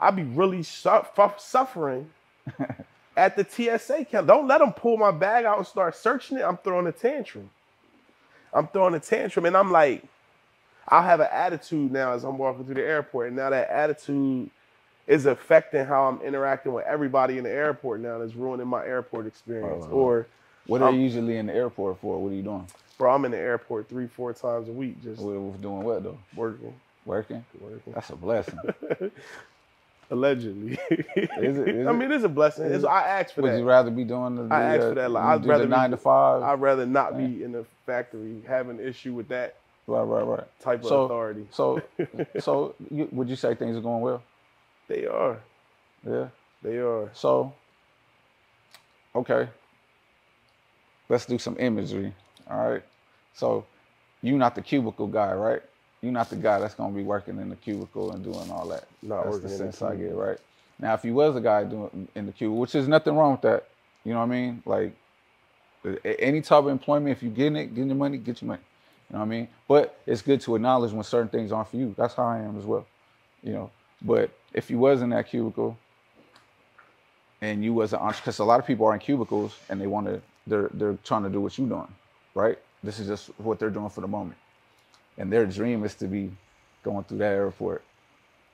[0.00, 1.06] I be really su-
[1.38, 2.10] suffering
[3.16, 4.26] at the TSA camp.
[4.26, 6.42] Don't let them pull my bag out and start searching it.
[6.44, 7.50] I'm throwing a tantrum.
[8.52, 10.02] I'm throwing a tantrum, and I'm like,
[10.88, 14.50] I'll have an attitude now as I'm walking through the airport, and now that attitude
[15.06, 18.18] is affecting how I'm interacting with everybody in the airport now.
[18.18, 19.86] That's ruining my airport experience.
[19.86, 20.26] Or,
[20.66, 22.20] What are Um, you usually in the airport for?
[22.22, 22.66] What are you doing?
[22.98, 26.18] bro, I'm in the airport three, four times a week, just what- doing what though?
[26.36, 26.74] working,
[27.06, 27.44] Working?
[27.60, 27.92] working.
[27.94, 28.58] That's a blessing.
[30.10, 30.72] Allegedly.
[30.90, 32.66] Is it- is I mean, it's a blessing.
[32.66, 33.54] It's, I asked for Would that.
[33.54, 35.68] Would you rather be doing the, I asked uh, for that, like, I'd rather the
[35.68, 36.42] be- nine to five?
[36.42, 39.56] I'd rather not be in the factory having issue with that
[39.86, 40.60] right, right, right.
[40.60, 41.46] type of So- authority.
[41.52, 41.80] So,
[42.40, 44.22] so you, would you say things are going well?
[44.88, 45.38] They are.
[46.04, 46.28] Yeah.
[46.62, 47.10] They are.
[47.14, 47.52] So,
[49.14, 49.48] okay.
[51.08, 52.12] Let's do some imagery.
[52.50, 52.82] All right.
[53.34, 53.64] So,
[54.22, 55.62] you not the cubicle guy, right?
[56.02, 58.84] You not the guy that's gonna be working in the cubicle and doing all that.
[59.02, 60.38] Not that's the in the sense I get, right?
[60.78, 63.42] Now, if you was a guy doing in the cubicle, which is nothing wrong with
[63.42, 63.68] that,
[64.04, 64.62] you know what I mean?
[64.64, 64.96] Like,
[66.04, 68.62] any type of employment, if you're getting it, getting your money, get your money.
[69.10, 69.48] You know what I mean?
[69.68, 71.94] But it's good to acknowledge when certain things aren't for you.
[71.98, 72.86] That's how I am as well.
[73.42, 73.70] You know.
[74.02, 75.76] But if you was in that cubicle
[77.42, 79.86] and you was an entrepreneur, because a lot of people are in cubicles and they
[79.86, 81.88] want to, they're they're trying to do what you're doing,
[82.34, 82.58] right?
[82.82, 84.36] This is just what they're doing for the moment,
[85.20, 86.32] and their dream is to be
[86.82, 87.84] going through that airport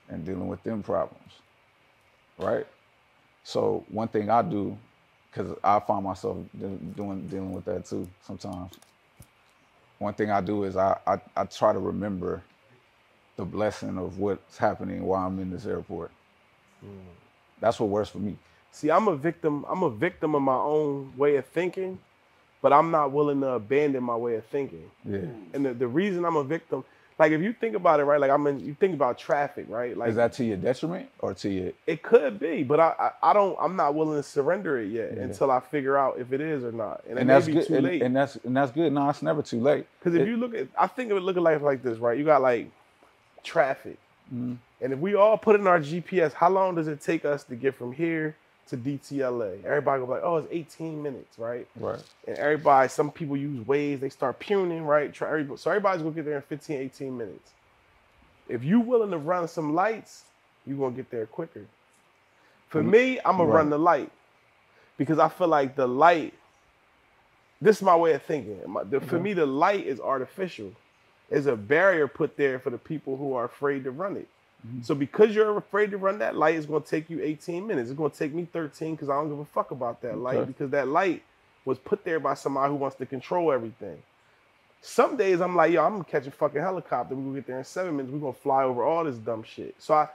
[0.09, 1.31] and dealing with them problems,
[2.37, 2.67] right?
[3.43, 4.77] So one thing I do,
[5.31, 8.73] because I find myself doing dealing with that too sometimes.
[9.97, 12.43] One thing I do is I, I, I try to remember
[13.37, 16.11] the blessing of what's happening while I'm in this airport.
[16.85, 16.89] Mm.
[17.61, 18.35] That's what works for me.
[18.71, 19.65] See, I'm a victim.
[19.69, 21.97] I'm a victim of my own way of thinking,
[22.61, 24.89] but I'm not willing to abandon my way of thinking.
[25.05, 25.19] Yeah.
[25.53, 26.83] And the, the reason I'm a victim,
[27.19, 28.19] like if you think about it, right?
[28.19, 29.97] Like I mean, you think about traffic, right?
[29.97, 31.71] Like Is that to your detriment or to your?
[31.87, 33.57] it could be, but I, I I don't.
[33.59, 35.23] I'm not willing to surrender it yet Yeah.
[35.23, 37.01] until I figure out if it is or not.
[37.09, 37.67] And, And it may that's be good.
[37.67, 38.01] too And, late.
[38.03, 38.91] and that's and that's good.
[38.93, 39.87] No, it's never too late.
[39.99, 42.17] Because if It- you look at, I think of it looking like like this, right?
[42.17, 42.69] You got like,
[43.43, 43.97] traffic.
[44.33, 44.53] Mm-hmm.
[44.81, 47.55] And if we all put in our GPS, how long does it take us to
[47.55, 48.35] get from here
[48.69, 49.63] to DTLA?
[49.65, 51.67] Everybody go like, oh, it's 18 minutes, right?
[51.79, 52.01] Right.
[52.27, 55.13] And everybody, some people use Waze, they start puning, right?
[55.13, 57.51] Try, everybody, so everybody's gonna get there in 15, 18 minutes.
[58.49, 60.23] If you willing to run some lights,
[60.65, 61.65] you're gonna get there quicker.
[62.69, 63.57] For me, I'm gonna Right.
[63.57, 64.11] run the light
[64.97, 66.33] because I feel like the light.
[67.61, 68.59] This is my way of thinking.
[68.67, 69.23] My- the- For mm-hmm.
[69.23, 70.73] me, the light is artificial.
[71.29, 74.27] It's a barrier put there for the people who are afraid to run it.
[74.65, 74.81] Mm-hmm.
[74.81, 77.89] So because you're afraid to run that light, it's gonna take you 18 minutes.
[77.89, 80.71] It's gonna take me 13 because I don't give a fuck about that light because
[80.71, 81.23] that light
[81.65, 84.01] was put there by somebody who wants to control everything.
[84.81, 87.15] Some days I'm like, yo, I'm gonna catch a fucking helicopter.
[87.15, 88.13] We're gonna get there in seven minutes.
[88.13, 89.75] We're gonna fly over all this dumb shit.
[89.79, 90.07] So I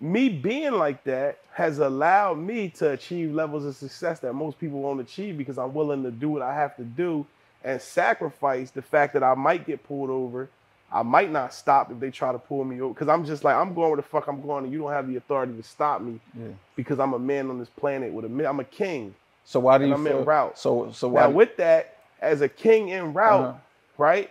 [0.00, 4.80] me being like that has allowed me to achieve levels of success that most people
[4.80, 7.26] won't achieve because I'm willing to do what I have to do
[7.62, 10.48] and sacrifice the fact that I might get pulled over.
[10.92, 13.56] I might not stop if they try to pull me over because I'm just like
[13.56, 16.00] I'm going where the fuck I'm going and you don't have the authority to stop
[16.02, 16.48] me Yeah.
[16.76, 19.14] because I'm a man on this planet with a mi- I'm a king.
[19.44, 20.24] So why do And you I'm en feel?
[20.24, 20.58] route.
[20.58, 21.22] So so why?
[21.22, 23.52] Now with that, as a king en route, Uh-huh.
[23.98, 24.30] right?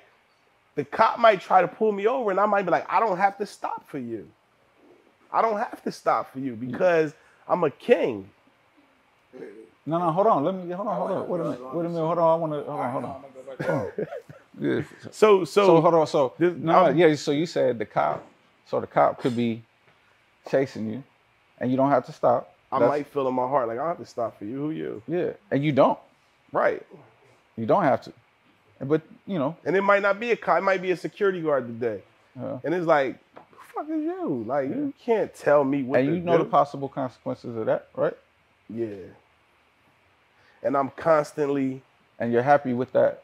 [0.76, 3.18] The cop might try to pull me over, and I might be like, I don't
[3.18, 4.28] have to stop for you.
[5.32, 7.14] I don't have to stop for you because
[7.48, 8.30] I'm a king.
[9.86, 10.44] no, no, hold on.
[10.44, 11.30] Let me hold on, hold on.
[11.30, 11.76] Wait a minute.
[11.76, 12.06] Wait a minute.
[12.06, 12.32] Hold on.
[12.32, 13.22] I want to hold on, hold on.
[14.60, 14.82] Yeah.
[15.12, 16.08] So, so, So hold on.
[16.08, 17.16] So this- no, I'm- yeah.
[17.16, 18.26] So you said the cop.
[18.66, 19.64] So the cop could be
[20.50, 21.04] chasing you,
[21.60, 22.54] and you don't have to stop.
[22.72, 24.56] I That's- might feel in my heart like I don't have to stop for you.
[24.58, 25.02] Who you?
[25.08, 25.98] Yeah, and you don't.
[26.52, 26.86] Right.
[27.58, 28.14] You don't have to.
[28.82, 29.56] But you know.
[29.66, 30.60] And it might not be a cop.
[30.60, 32.02] It might be a security guard today.
[32.40, 34.44] uh, And it's like, who the fuck is you?
[34.48, 36.00] Like you can't tell me what.
[36.00, 36.44] and you know do.
[36.44, 38.16] the possible consequences of that, right?
[38.70, 38.96] Yeah.
[40.64, 41.82] And I'm constantly
[42.20, 43.24] And you're happy with that.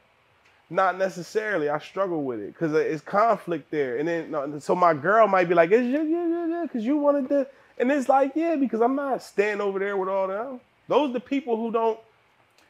[0.70, 1.70] Not necessarily.
[1.70, 3.98] I struggle with it because uh, it's conflict there.
[3.98, 6.84] And then, uh, so my girl might be like, "It's yeah, yeah, yeah, yeah," because
[6.84, 7.48] you wanted to.
[7.78, 10.60] And it's like, yeah, because I'm not standing over there with all them.
[10.88, 12.00] Those are the people who don't.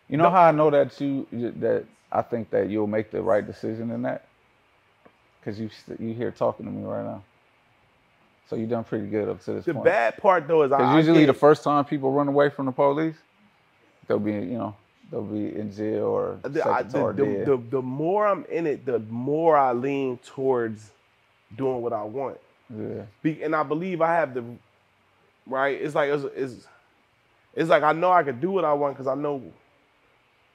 [0.10, 0.30] You know No.
[0.32, 4.02] how I know that you that I think that you'll make the right decision in
[4.04, 4.26] that,
[5.40, 5.70] because you
[6.00, 7.24] you here talking to me right now.
[8.48, 9.86] So you done pretty good up to this The point.
[9.86, 13.16] bad part though is I usually the first time people run away from the police,
[14.08, 14.76] they'll be you know
[15.12, 17.46] they'll be in jail or the, I- the, or the, dead.
[17.46, 20.92] the, the more I'm in it, the more I lean towards
[21.56, 22.38] doing what I want.
[22.76, 23.04] yeah.
[23.24, 24.44] Be, and I believe I have the
[25.48, 25.80] right.
[25.82, 26.68] It's like it's, it's,
[27.56, 29.42] it's like I know I could do what I want because I know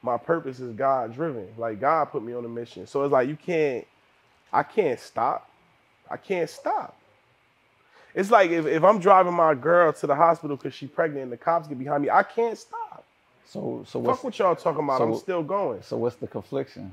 [0.02, 1.48] my purpose is God driven.
[1.58, 2.86] Like God put me on a mission.
[2.86, 3.86] So it's like you can't,
[4.52, 5.48] I can't stop.
[6.10, 6.96] I can't stop.
[8.14, 11.32] It's like if, if I'm driving my girl to the hospital because she's pregnant and
[11.32, 13.04] the cops get behind me, I can't stop.
[13.50, 15.02] So so what's Fuck what y'all talking about.
[15.02, 15.82] I'm still going.
[15.82, 16.92] so what's the confliction?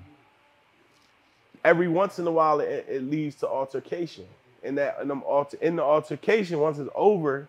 [1.64, 4.26] Every once in a while, it, it leads to altercation.
[4.64, 7.47] And that in, them alter, in the altercation, once it's over,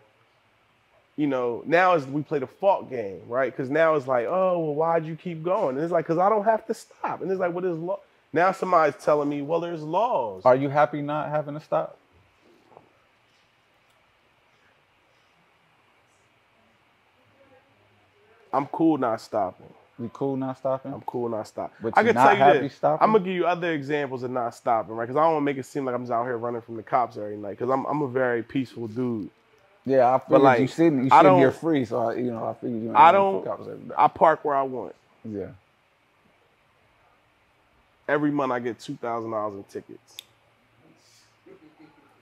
[1.16, 3.50] you know, now is we play the fault game, right?
[3.50, 5.76] Because now it's like, oh, well, why'd you keep going?
[5.76, 7.22] And it's like, because I don't have to stop.
[7.22, 8.00] And it's like, what is law?
[8.34, 10.42] Now somebody's telling me, well, there's laws.
[10.44, 11.96] Are you happy not having to stop?
[18.52, 19.66] I'm cool not stopping.
[20.00, 20.92] You cool not stopping?
[20.92, 21.76] I'm cool not stopping.
[21.82, 22.74] But I you're can not tell you happy this.
[22.76, 23.02] stopping?
[23.04, 25.04] I'm gonna give you other examples of not stopping, right?
[25.06, 26.76] Because I don't want to make it seem like I'm just out here running from
[26.76, 27.50] the cops every night.
[27.58, 29.28] Because I'm I'm a very peaceful dude.
[29.84, 32.30] Yeah, I figured like, you sitting you I sitting here don't- free, so I, you
[32.30, 32.94] know I figured you.
[32.94, 33.44] I don't.
[33.44, 33.94] cops every day.
[33.98, 34.94] I park where I want.
[35.24, 35.46] yeah.
[38.08, 40.16] Every month I get two thousand dollars in tickets.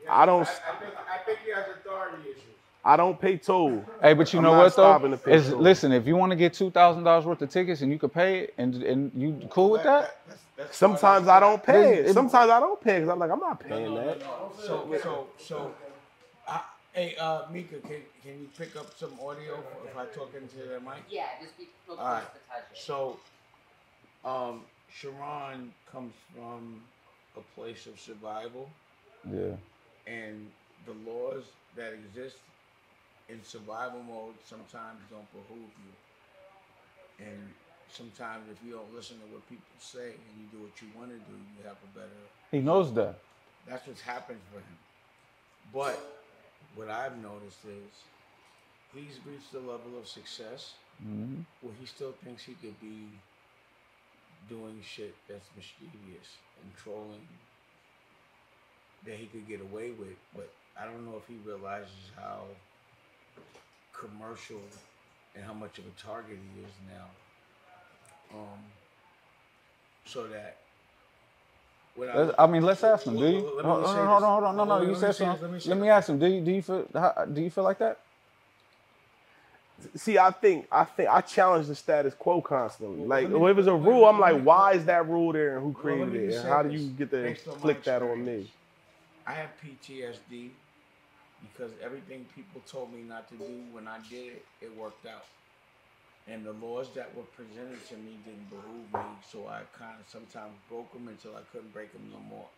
[0.09, 0.43] I don't.
[0.43, 2.43] I think, I think he has authority issues.
[2.87, 3.85] I don't pay toll.
[4.01, 5.09] Hey, but you I'm know not what though?
[5.11, 5.59] to pay Is toll.
[5.59, 8.13] listen, if you want to get two thousand dollars worth of tickets and you could
[8.13, 10.03] pay it, and and you cool with that?
[10.27, 12.07] That's- that's Sometimes I don't pay It- it.
[12.07, 14.21] it- Sometimes I don't pay because I'm like I'm not paying No, no, that.
[14.21, 14.53] no.
[14.59, 15.75] So, so, so,
[16.49, 16.61] I,
[16.95, 20.81] hey, uh, Mika, can, can you pick up some audio if I talk into the
[20.81, 21.03] mic?
[21.11, 22.23] Yeah, just be real All right.
[22.23, 22.79] close to touch it.
[22.79, 23.19] So,
[24.25, 24.63] um,
[24.99, 26.81] Sheron comes from
[27.37, 28.71] a place of survival,
[29.31, 29.57] Yeah.
[30.07, 30.51] and
[30.87, 31.45] the laws
[31.77, 32.37] that exist
[33.29, 37.25] in survival mode sometimes don't behoove you.
[37.27, 37.51] And
[37.89, 41.11] sometimes, if you don't listen to what people say and you do what you want
[41.11, 42.23] to do, you have a better
[42.53, 43.17] He knows that.
[43.69, 44.79] that's what's happened for him.
[45.73, 45.99] But
[46.75, 47.93] what I've noticed is
[48.95, 53.09] he's reached a level of success hmm where he still thinks he could be
[54.49, 56.29] doing shit that's mischievous
[56.63, 57.27] and trolling
[59.07, 60.17] that he could get away with.
[60.35, 62.45] But I don't know if he realizes how
[63.93, 64.61] commercial
[65.35, 68.39] and how much of a target he is now.
[68.39, 68.59] Um,
[70.05, 70.57] so that
[71.97, 73.17] without- Let's- I mean, let's ask him.
[73.17, 73.41] Do you?
[73.57, 74.57] Let Hold on, hold on, hold on.
[74.57, 74.83] No, no.
[74.83, 75.43] You said something.
[75.43, 76.19] let me Let me ask him.
[76.19, 76.41] Do you?
[76.41, 76.87] Do you feel?
[76.93, 77.99] How, do you feel like that?
[79.95, 82.99] See, I think I think I challenge the status quo constantly.
[83.01, 85.07] Well, Like, let me- if it's a let me- rule, I'm like, why is that
[85.07, 87.85] rule there, and who created me it, and how do you get to based inflict
[87.85, 88.51] that on me?
[89.27, 90.51] I have PTSD
[91.41, 95.25] because everything people told me not to do when I did it, it worked out.
[96.29, 100.09] And the laws that were presented to me didn't behoove me, so I kind of
[100.09, 102.49] sometimes broke them until I couldn't break them no more.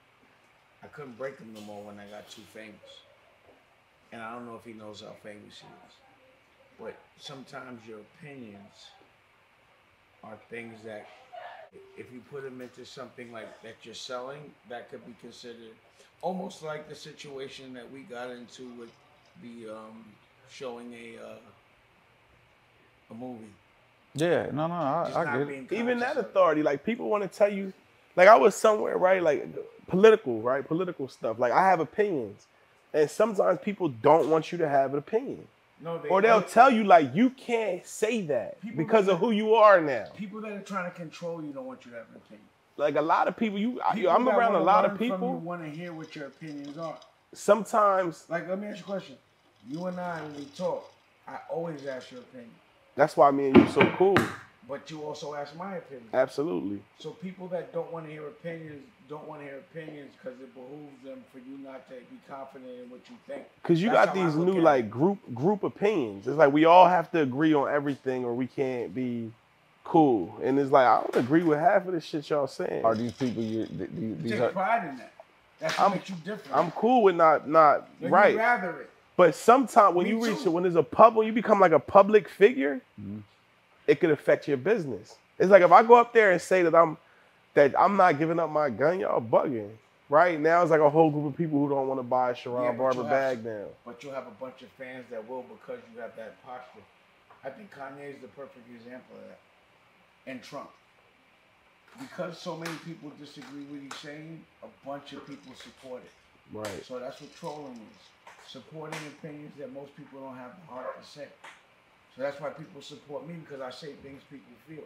[0.82, 3.04] I couldn't break them no more when I got too famous.
[4.12, 5.94] And I don't know if he knows how famous he is.
[6.78, 8.86] But sometimes your opinions
[10.24, 11.06] are things that,
[11.96, 15.74] if you put them into something like that you're selling, that could be considered
[16.22, 18.90] almost like the situation that we got into with
[19.42, 20.04] the um,
[20.50, 21.36] showing a uh,
[23.10, 23.44] a movie.
[24.14, 24.46] Yeah.
[24.52, 24.74] No, no.
[24.74, 25.72] I, I get it.
[25.72, 26.30] Even that conscious of it.
[26.30, 27.72] authority, like people want to tell you,
[28.16, 29.22] like I was somewhere, right?
[29.22, 29.46] Like
[29.86, 30.66] political, right?
[30.66, 31.38] Political stuff.
[31.38, 32.46] Like I have opinions,
[32.92, 35.46] and sometimes people don't want you to have an opinion,
[35.80, 39.18] No, they, or they'll they- tell you like you can't say that because that- of
[39.20, 40.06] who you are now.
[40.16, 42.44] people that are trying to control you don't want you to have an opinion.
[42.76, 45.34] Like a lot of people, you, People I'm around a lot of from you people.
[45.38, 46.96] want to hear what your opinions are.
[47.32, 49.16] Sometimes Like, let me ask you a question.
[49.68, 50.90] You and I, when we talk,
[51.26, 52.50] I always ask your opinion,
[52.94, 54.16] that's why me and you so cool.
[54.68, 56.08] but you also ask my opinion.
[56.12, 56.82] Absolutely.
[56.98, 60.52] So people that don't want to hear opinions don't want to hear opinions because it
[60.54, 63.44] behooves them for you not to be confident in what you think.
[63.62, 64.90] Cause you That's got these new like it.
[64.90, 66.26] group group opinions.
[66.26, 69.30] It's like we all have to agree on everything, or we can't be
[69.84, 70.38] cool.
[70.42, 72.84] And it's like I don't agree with half of the shit y'all saying.
[72.84, 73.66] Are these people you?
[73.66, 74.48] th- th- You These take are.
[74.50, 75.12] pride in that.
[75.60, 76.56] That's what I'm- makes you different.
[76.56, 78.32] I'm cool with not not Then right.
[78.34, 78.90] You rather it.
[79.16, 80.50] But sometimes when Me you reach too.
[80.52, 83.18] when there's a pub when you become like a public figure, Mm-hmm.
[83.86, 85.16] it could affect your business.
[85.38, 86.98] It's like if I go up there and say that I'm
[87.58, 89.70] that I'm not giving up my gun, y'all bugging.
[90.08, 92.34] Right now, it's like a whole group of people who don't want to buy a
[92.34, 93.66] Sheron Yeah, Barber have bag now.
[93.84, 96.86] But you'll have a bunch of fans that will because you have that posture.
[97.44, 99.40] I think Kanye is the perfect example of that.
[100.30, 100.70] And Trump.
[102.00, 106.56] Because so many people disagree with what he's saying, a bunch of people support it.
[106.56, 106.86] Right.
[106.86, 108.50] So that's what trolling is.
[108.50, 111.26] Supporting opinions that most people don't have the heart to say.
[112.16, 114.84] So that's why people support me because I say things people feel.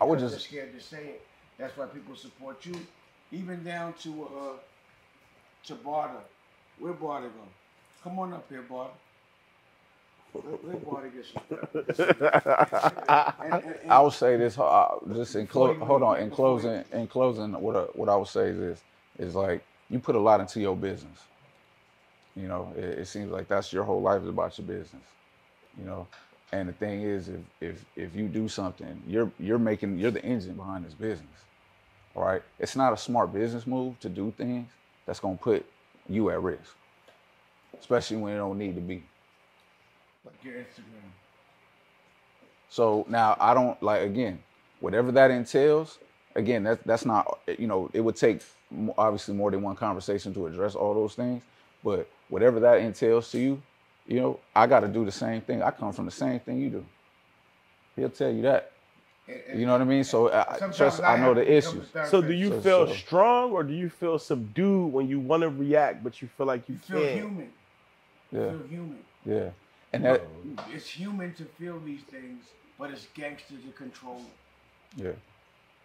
[0.00, 0.40] I would just.
[0.40, 1.26] scared to say it.
[1.60, 2.76] That's why people support you,
[3.32, 4.58] even down to uh
[5.66, 6.24] to Barter.
[6.78, 7.44] Where Barter go?
[8.04, 8.94] Come on up here, Barter.
[10.34, 11.68] Let, Barter get some stuff.
[13.40, 14.58] And- and- and- I would say this.
[14.58, 16.20] Uh, just in clo- hold on.
[16.20, 18.84] In closing, in closing, what I, what I would say is this:
[19.18, 21.20] is like you put a lot into your business.
[22.36, 25.04] You know, it, it seems like that's your whole life is about your business.
[25.78, 26.08] You know,
[26.52, 30.24] and the thing is, if if if you do something, you're you're making you're the
[30.24, 31.44] engine behind this business.
[32.16, 34.68] All right, it's not a smart business move to do things
[35.06, 35.66] that's gonna put
[36.08, 36.76] you at risk,
[37.78, 39.04] especially when it don't need to be.
[40.24, 41.10] like your Instagram.
[42.68, 44.40] So now I don't like again,
[44.80, 45.98] whatever that entails.
[46.36, 48.42] Again, that's that's not you know it would take
[48.98, 51.42] obviously more than one conversation to address all those things.
[51.84, 53.62] But whatever that entails to you,
[54.06, 55.62] you know, I got to do the same thing.
[55.62, 56.86] I come from the same thing you do.
[57.96, 58.69] He'll tell you that.
[59.30, 60.04] And- and You know what I mean?
[60.04, 61.00] So uh, I, sometimes trust.
[61.02, 61.86] I have know the to issues.
[62.08, 65.42] So do you So- feel so- strong or do you feel subdued when you want
[65.42, 67.20] to react but you feel like you, You feel can't?
[67.20, 67.52] human.
[68.32, 68.38] Yeah.
[68.40, 69.04] You Yeah, feel human.
[69.24, 69.50] yeah.
[69.92, 70.22] And that,
[70.72, 72.44] It's human to feel these things,
[72.78, 75.02] but it's gangster to control it.
[75.04, 75.12] yeah.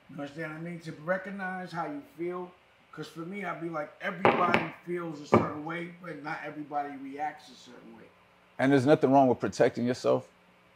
[0.09, 0.79] You understand what I mean?
[0.81, 2.51] To recognize how you feel.
[2.91, 7.49] Because for me, I'd be like, everybody feels a certain way, but not everybody reacts
[7.49, 8.03] a certain way.
[8.59, 10.27] And there's nothing wrong with protecting yourself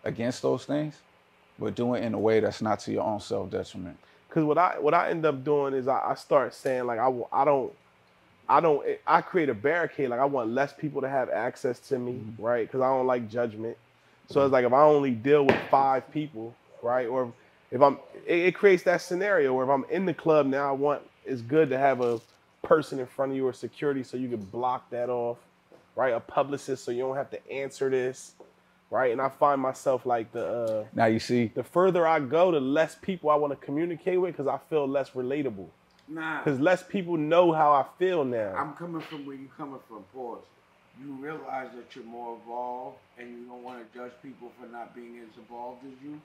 [0.03, 0.95] against those things,
[1.59, 3.97] but do it in a way that's not to your own self detriment.
[4.27, 7.11] Because what I what I end up doing is I, I start saying like I,
[7.31, 7.73] I don't
[8.47, 10.09] I don't eh, I create a barricade.
[10.09, 12.43] Like I want less people to have access to me mm-hmm.
[12.43, 12.67] right?
[12.67, 13.77] Because I don't like judgment.
[14.29, 17.07] So it's like if I only deal with five people right?
[17.07, 17.31] Or
[17.71, 20.71] if I'm it, it creates that scenario where if I'm in the club now I
[20.71, 22.19] want it's good to have a
[22.63, 25.37] person in front of you or security so you can block that off
[25.95, 26.13] right?
[26.13, 28.33] A publicist so you don't have to answer this
[28.89, 32.51] right and I find myself like the uh, Now you see, the further I go,
[32.51, 35.67] the less people I want to communicate with because I feel less relatable.
[36.07, 38.53] Nah, Because less people know how I feel now.
[38.55, 40.03] I'm coming from where you coming from.
[40.13, 40.39] Pause.
[40.99, 44.93] You realize that you're more evolved, and you don't want to judge people for not
[44.95, 46.19] being as evolved as you,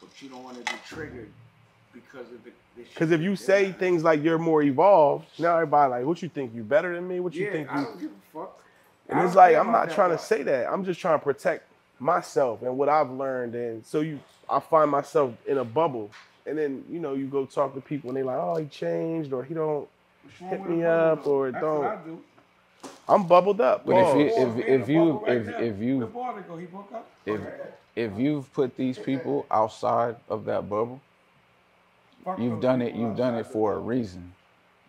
[0.00, 1.30] but you don't want to be triggered
[1.94, 2.50] because of the.
[2.76, 6.52] Because if you say things like you're more evolved, now everybody like, what you think?
[6.54, 7.20] You better than me?
[7.20, 7.72] What you yeah, think?
[7.72, 7.84] I You?
[7.86, 8.60] don't give a fuck.
[9.08, 10.26] And I it's like I'm not that trying to part.
[10.28, 10.66] say that.
[10.70, 11.64] I'm just trying to protect
[12.00, 13.54] myself and what I've learned.
[13.54, 16.10] And so you, I find myself in a bubble.
[16.46, 19.32] And then you know you go talk to people and they're like, oh, he changed
[19.32, 19.88] or he don't.
[20.38, 22.04] hit me up or That's what I don't.
[22.04, 22.20] do.
[23.08, 23.84] I'm bubbled up.
[23.86, 26.66] But if you if Man, if you right if if you The water go, he
[26.66, 27.10] broke up.
[27.26, 27.40] if
[27.96, 31.00] if you've put these people outside of that bubble,
[32.24, 32.94] Fuck you've done it.
[32.94, 34.32] You've done it for a reason.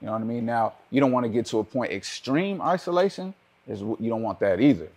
[0.01, 0.45] You know what I mean?
[0.45, 3.33] Now you don't want to get to a point extreme isolation.
[3.67, 4.89] Is wh- you don't want that either.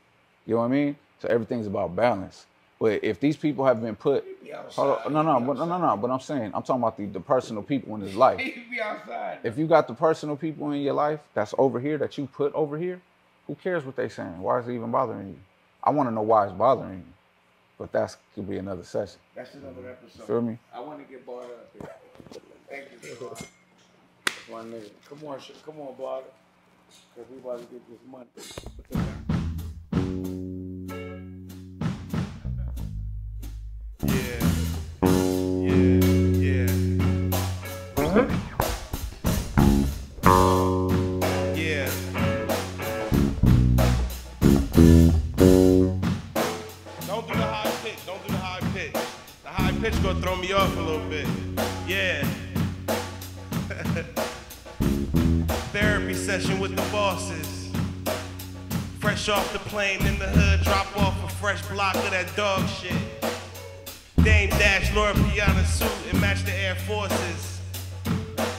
[0.46, 0.96] You know what I mean?
[1.22, 2.46] So everything's about balance.
[2.80, 5.78] But if these people have been put, be hold on, no, no, but no, no,
[5.78, 5.96] no.
[5.96, 8.40] But I'm saying I'm talking about the, the personal people in his life.
[9.44, 12.52] If you got the personal people in your life that's over here that you put
[12.54, 13.00] over here,
[13.46, 14.40] who cares what they saying?
[14.40, 15.38] Why is it even bothering you?
[15.84, 17.12] I want to know why it's bothering you.
[17.78, 19.20] But that's could be another session.
[19.36, 20.26] That's another episode.
[20.26, 20.58] Feel me?
[20.74, 21.70] I want to get bought up.
[21.72, 21.88] Here.
[22.68, 23.28] Thank you, bro.
[23.28, 23.46] That's.
[24.48, 25.38] Come on,
[25.96, 26.22] come on.
[27.14, 29.31] Cause we about to get this money.
[59.72, 62.92] Plane in the hood, drop off a fresh block of that dog shit.
[64.22, 67.58] Dame Dash, Loro Piana suit and match the Air Forces.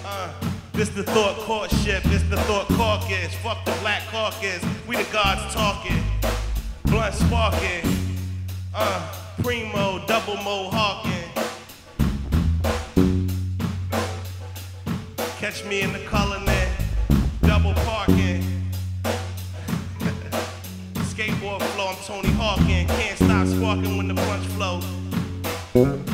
[0.03, 0.33] Uh,
[0.71, 3.31] this the thought courtship, this the thought caucus.
[3.43, 6.03] Fuck the black caucus, we the gods talking.
[6.85, 7.83] Blunt sparking.
[8.73, 11.29] Uh, primo, double mo hawking.
[15.37, 16.42] Catch me in the colony,
[23.81, 24.79] when the punch flow.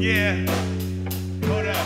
[0.00, 0.46] Yeah.
[1.44, 1.76] Hold up.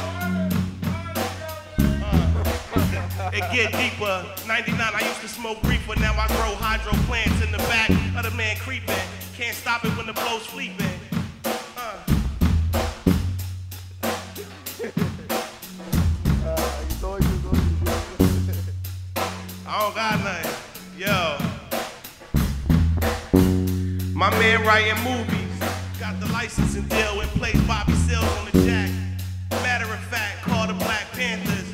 [1.79, 4.25] Uh, it get deeper.
[4.47, 5.99] 99, I used to smoke reefer.
[5.99, 8.95] Now I grow hydro plants in the back of the man creeping.
[9.37, 10.87] Can't stop it when the blow's sleeping.
[24.65, 25.59] Writing movies.
[26.01, 28.91] Got the licensing deal and plays Bobby Seals on the jack.
[29.51, 31.69] Matter of fact, call the Black Panthers.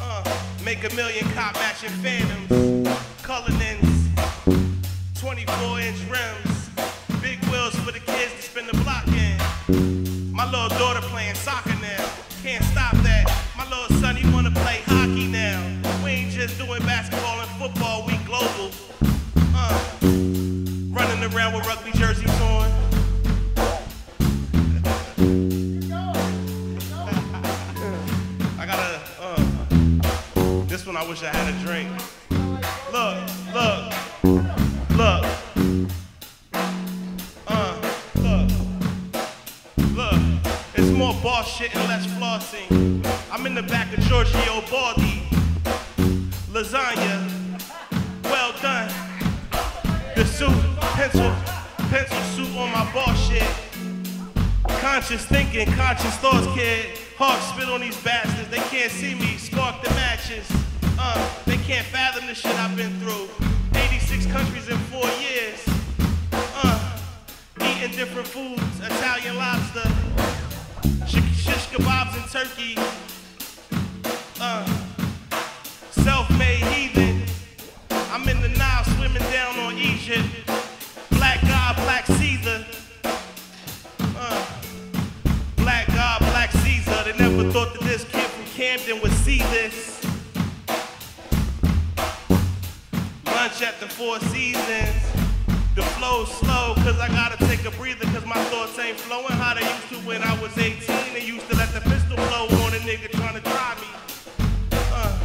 [0.00, 2.88] Uh, make a million cop matching phantoms.
[3.22, 4.08] Cullinans.
[5.14, 6.47] 24 inch rims.
[55.94, 56.17] Thinking,
[94.68, 99.54] The flow's slow, cause I gotta take a breather, cause my thoughts ain't flowing how
[99.54, 102.74] they used to when I was 18 and used to let the pistol blow on
[102.74, 103.88] a nigga trying to try me.
[104.92, 105.18] Uh,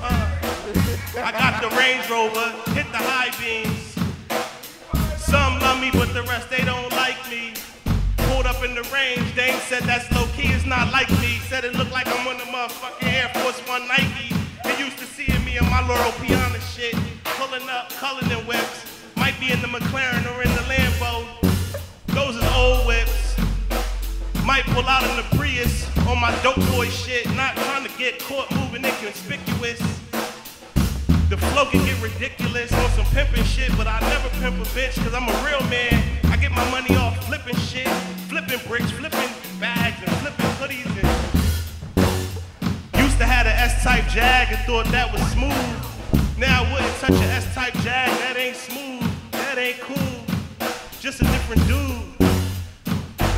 [0.00, 3.92] uh, I got the Range Rover, hit the high beams.
[5.20, 7.52] Some love me, but the rest they don't like me.
[8.32, 11.36] Pulled up in the range, they ain't said that's low key, it's not like me.
[11.50, 14.32] Said it looked like I'm on the motherfucking Air Force One Nike.
[14.64, 16.94] They used to seeing me in my Loro Piana shit,
[17.54, 18.84] pulling up, Cullinan whips.
[19.16, 21.26] Might be in the McLaren or in the Lambo.
[22.08, 23.36] Those is old whips.
[24.44, 28.18] Might pull out in the Prius on my dope boy shit, not trying to get
[28.20, 29.78] caught moving inconspicuous.
[31.30, 34.94] The flow can get ridiculous on some pimping shit, but I never pimp a bitch,
[35.02, 36.02] cause I'm a real man.
[36.24, 37.88] I get my money off flipping shit,
[38.28, 40.86] flipping bricks, flipping bags, and flipping hoodies.
[42.92, 45.93] And used to have an S-type Jag and thought that was smooth.
[46.44, 48.10] Now I wouldn't touch an S-type Jag.
[48.20, 49.10] That ain't smooth.
[49.32, 49.96] That ain't cool.
[51.00, 52.02] Just a different dude.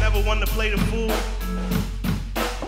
[0.01, 1.11] Never one to play the fool.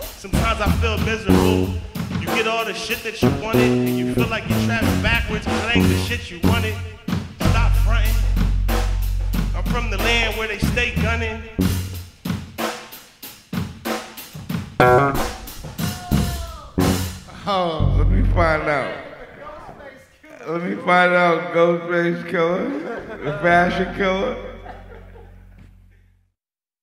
[0.01, 1.73] Sometimes I feel miserable.
[2.21, 5.45] You get all the shit that you wanted, and you feel like you're trapped backwards,
[5.45, 6.75] but ain't the shit you wanted.
[7.49, 8.15] Stop fronting.
[9.55, 11.43] I'm from the land where they stay gunning.
[17.45, 19.08] Oh, let me find out.
[20.49, 24.35] Let me find out Ghostface Killah, the fashion killer.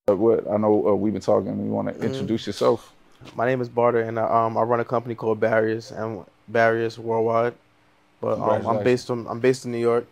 [0.06, 1.48] But what I know uh, we've been talking.
[1.64, 2.04] You want to Mm-hmm.
[2.04, 2.92] introduce yourself?
[3.34, 6.96] My name is Barter, and I, um, I run a company called Barriers and Barriers
[6.96, 7.54] Worldwide.
[8.20, 10.06] But um, I'm based on I'm based in New York.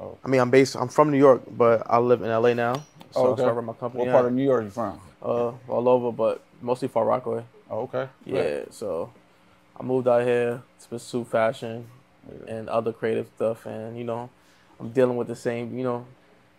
[0.00, 0.16] Oh.
[0.24, 0.74] I mean, I'm based.
[0.74, 2.76] I'm from New York, but I live in LA now.
[3.10, 3.42] So, Oh, okay.
[3.42, 3.98] so I run my company.
[4.00, 4.98] What out, part of New York you from?
[5.22, 7.44] uh, all over, but mostly Far Rockaway.
[7.70, 8.08] Oh, okay.
[8.24, 8.60] Yeah.
[8.70, 9.12] So
[9.78, 11.86] I moved out here to pursue fashion
[12.46, 14.30] and other creative stuff, and you know,
[14.80, 16.06] I'm dealing with the same, you know,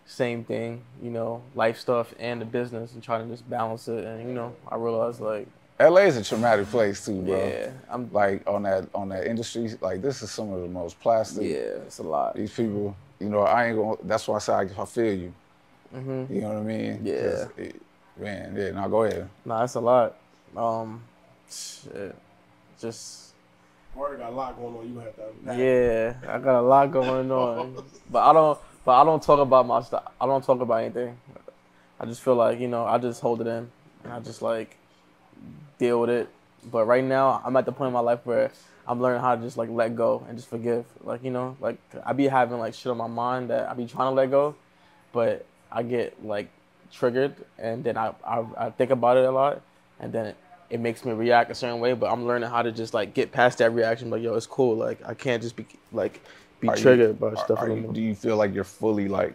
[0.05, 4.03] same thing, you know, life stuff and the business, and trying to just balance it.
[4.05, 5.47] And you know, I realized like,
[5.79, 7.47] LA is a traumatic place too, bro.
[7.47, 10.99] yeah, I'm Like on that on that industry, like this is some of the most
[10.99, 11.43] plastic.
[11.43, 12.35] Yeah, it's a lot.
[12.35, 13.95] These people, you know, I ain't gonna.
[14.03, 15.33] That's why I say I, I feel you.
[15.95, 16.29] Mhm.
[16.29, 17.01] You know what I mean?
[17.03, 17.45] Yeah.
[17.57, 17.81] it-
[18.17, 18.71] man, yeah.
[18.71, 19.29] Now go ahead.
[19.45, 20.15] Nah, it's a lot.
[20.57, 21.01] Um,
[21.49, 22.13] shit,
[22.79, 23.28] just
[23.95, 24.93] Got a lot going on.
[24.93, 25.57] You have to unpack.
[25.57, 28.59] yeah, I got a lot going on, but I don't.
[28.85, 30.03] But I don't talk about my stuff.
[30.19, 31.17] I don't talk about anything.
[31.99, 33.69] I just feel like you know, I just hold it in,
[34.03, 34.77] and I just like
[35.77, 36.29] deal with it.
[36.71, 38.51] But right now, I'm at the point in my life where
[38.87, 40.85] I'm learning how to just like let go and just forgive.
[41.03, 43.85] Like you know, like I be having like shit on my mind that I be
[43.85, 44.55] trying to let go,
[45.11, 46.49] but I get like
[46.91, 49.61] triggered, and then I I, I think about it a lot,
[49.99, 50.35] and then
[50.69, 51.93] it, makes me react a certain way.
[51.93, 54.09] But I'm learning how to just like get past that reaction.
[54.09, 54.75] Like yo, it's cool.
[54.75, 56.21] Like I can't just be like
[56.59, 57.59] be Are you- triggered by are- stuff.
[57.59, 57.93] are you- anymore.
[57.93, 59.33] do you feel like you're fully like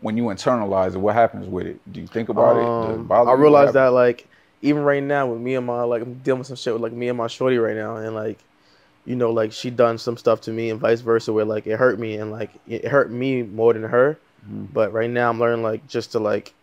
[0.00, 0.98] when you internalize it?
[0.98, 1.80] What happens with it?
[1.92, 2.60] Do you think about it?
[2.60, 2.66] It
[3.00, 3.34] Um, I you?
[3.36, 4.26] Realized that like
[4.62, 6.92] even right now with me and my like I'm dealing with some shit with like
[6.92, 8.38] me and my shorty right now and like
[9.04, 11.76] you know like she done some stuff to me and vice versa where like it
[11.78, 14.66] hurt me and like it hurt me more than her Mm-hmm.
[14.72, 16.54] but right now I'm learning like just to like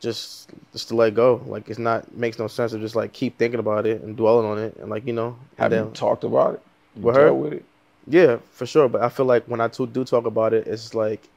[0.00, 3.36] just just to let go like it's not makes no sense to just like keep
[3.36, 6.54] thinking about it and dwelling on it and like you know Have you talked about
[6.54, 6.62] it?
[6.96, 7.32] You With her?
[7.32, 7.64] with it?
[8.06, 8.88] yeah, for sure.
[8.88, 11.28] But I feel like when I too, do talk about it, it's like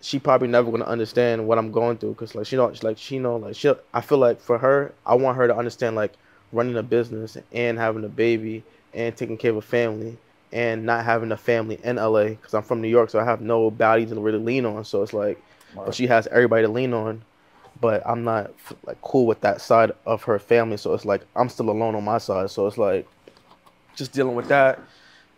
[0.00, 3.18] she probably never gonna understand what I'm going through because like she don't like she
[3.18, 3.72] know like she.
[3.92, 6.12] I feel like for her, I want her to understand like
[6.52, 8.62] running a business and having a baby
[8.94, 10.16] and taking care of a family
[10.52, 13.40] and not having a family in LA because I'm from New York, so I have
[13.40, 14.84] no nobody to really lean on.
[14.84, 15.42] So it's like,
[15.74, 17.22] but she has everybody to lean on.
[17.80, 18.50] But I'm not
[18.86, 22.04] like cool with that side of her family, so it's like I'm still alone on
[22.04, 22.50] my side.
[22.50, 23.06] So it's like
[23.94, 24.80] just dealing with that.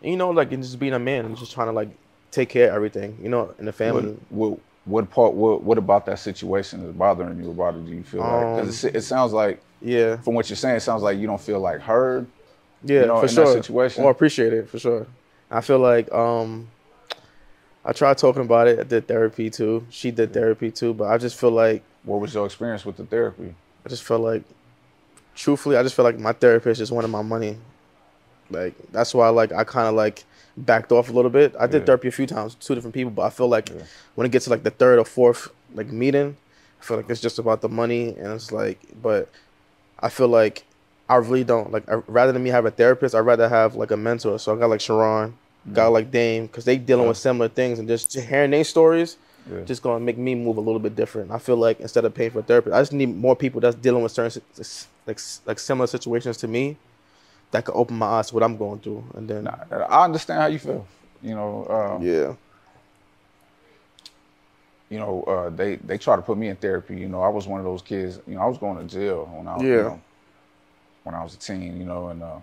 [0.01, 1.89] And, you know, like and just being a man and just trying to like
[2.31, 4.17] take care of everything, you know, in the family.
[4.29, 5.33] What, what, what part?
[5.33, 7.85] What, what about that situation is bothering you about it?
[7.85, 8.55] Do you feel like?
[8.55, 11.41] Because it, it sounds like, Yeah, from what you're saying, it sounds like you don't
[11.41, 12.25] feel like heard.
[12.83, 13.53] yeah, you know, for in that sure.
[13.53, 14.03] situation?
[14.03, 15.05] Or appreciate it for sure.
[15.51, 16.69] I feel like um,
[17.83, 18.79] I tried talking about it.
[18.79, 19.85] I did therapy too.
[19.89, 23.05] She did therapy too, but I just feel like What was your experience with the
[23.05, 23.53] therapy?
[23.85, 24.43] I just feel like,
[25.35, 27.57] truthfully, I just feel like my therapist is just wanted my money.
[28.49, 30.23] Like that's why like I kind of like
[30.57, 31.55] backed off a little bit.
[31.59, 31.85] I did Yeah.
[31.85, 33.83] therapy a few times, two different people, but I feel like Yeah.
[34.15, 36.35] when it gets to like the third or fourth like meeting,
[36.81, 39.29] I feel like it's just about the money, and it's like, but
[39.99, 40.63] I feel like
[41.07, 41.87] I really don't like.
[41.89, 44.37] I, rather than me have a therapist, I'd rather have like a mentor.
[44.39, 45.33] So I got like Sheron,
[45.73, 49.17] got like Dame, because they dealing with similar things, and just hearing their stories,
[49.49, 49.63] Yeah.
[49.65, 51.31] just gonna make me move a little bit different.
[51.31, 53.75] I feel like instead of paying for a therapist, I just need more people that's
[53.75, 54.41] dealing with certain
[55.05, 56.77] like like similar situations to me,
[57.51, 59.55] that could open my eyes to what I'm going through, and then Nah,
[59.89, 60.87] I understand how you feel.
[61.21, 62.33] You know, um, yeah,
[64.89, 66.97] you know, uh, they they try to put me in therapy.
[66.97, 68.19] You know, I was one of those kids.
[68.27, 69.83] You know, I was going to jail when I was, you Yeah.
[69.83, 70.01] know,
[71.03, 71.77] when I was a teen.
[71.77, 72.39] You know, and uh,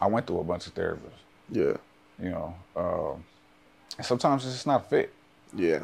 [0.00, 1.22] I went through a bunch of therapists.
[1.50, 1.76] Yeah,
[2.22, 3.24] You know, um,
[3.96, 5.12] and sometimes it's just not a fit.
[5.54, 5.80] yeah,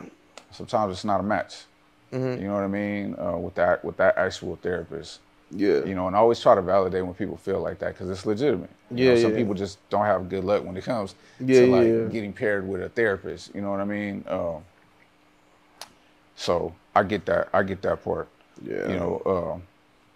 [0.50, 1.64] Sometimes it's not a match.
[2.12, 2.40] Mhm.
[2.40, 3.16] You know what I mean?
[3.18, 5.20] Uh, with that with that actual therapist.
[5.50, 8.08] yeah, You know, and I always try to validate when people feel like that because
[8.10, 8.70] it's legitimate.
[8.90, 9.36] You know, Yeah, some yeah.
[9.36, 12.04] people just don't have good luck when it comes Yeah, to like yeah.
[12.12, 13.54] getting paired with a therapist.
[13.54, 14.24] You know what I mean?
[14.28, 14.64] Um,
[16.36, 17.48] so I get that.
[17.52, 18.28] I get that part.
[18.62, 19.62] yeah, You know, um,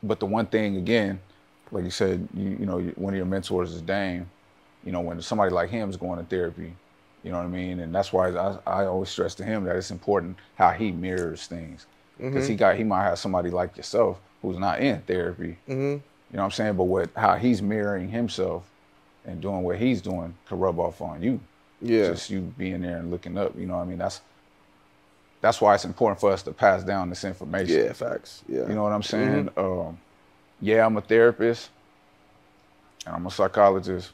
[0.03, 1.21] but the one thing again,
[1.71, 4.29] like you said, you, you know, one of your mentors is Dame.
[4.89, 6.73] You know, when somebody like him is going to therapy,
[7.23, 7.81] You know what I mean?
[7.81, 11.47] And that's why I, I always stress to him that it's important how he mirrors
[11.47, 11.87] things.
[12.19, 15.59] Because he got he might have somebody like yourself who's not in therapy.
[15.69, 15.75] Mm-hmm.
[15.75, 16.01] You
[16.33, 16.75] know what I'm saying?
[16.77, 18.65] But what how he's mirroring himself
[19.27, 21.41] and doing what he's doing could rub off on you.
[21.83, 22.09] Yeah.
[22.09, 23.57] Just you being there and looking up.
[23.59, 23.99] You know what I mean?
[23.99, 24.21] That's
[25.43, 27.85] that's why it's important for us to pass down this information.
[27.85, 28.43] Yeah, facts.
[28.49, 28.67] Yeah.
[28.69, 29.51] You know what I'm saying?
[29.57, 29.99] Um,
[30.61, 31.71] yeah, I'm a therapist
[33.07, 34.11] and I'm a psychologist,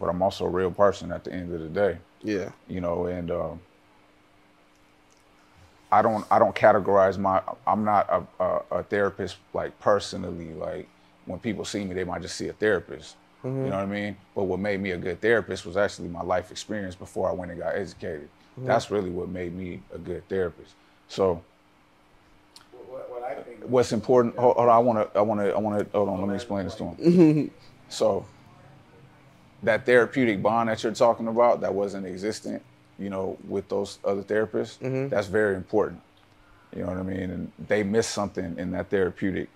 [0.00, 1.98] but I'm also a real person at the end of the day.
[2.22, 2.50] Yeah.
[2.68, 3.60] You know, and um,
[5.90, 10.52] I don't I don't categorize my I'm not a, a, a therapist like personally.
[10.52, 10.88] Like
[11.26, 13.16] when people see me, they might just see a therapist.
[13.44, 13.64] You mm-hmm.
[13.66, 14.16] know what I mean?
[14.34, 17.52] But what made me a good therapist was actually my life experience before I went
[17.52, 18.28] and got educated.
[18.58, 18.66] Mm-hmm.
[18.66, 20.74] That's really what made me a good therapist.
[21.06, 21.42] So
[22.88, 25.86] What, what I think what's important hold, hold on, I wanna I wanna I wanna
[25.92, 26.96] hold on, let me explain this to him.
[26.96, 27.54] Mm-hmm.
[27.88, 28.26] so
[29.62, 32.62] that therapeutic bond that you're talking about that wasn't existent,
[32.98, 36.00] you know, with those other therapists, that's very important.
[36.74, 37.30] You know what I mean?
[37.30, 39.48] And they miss something in that therapeutic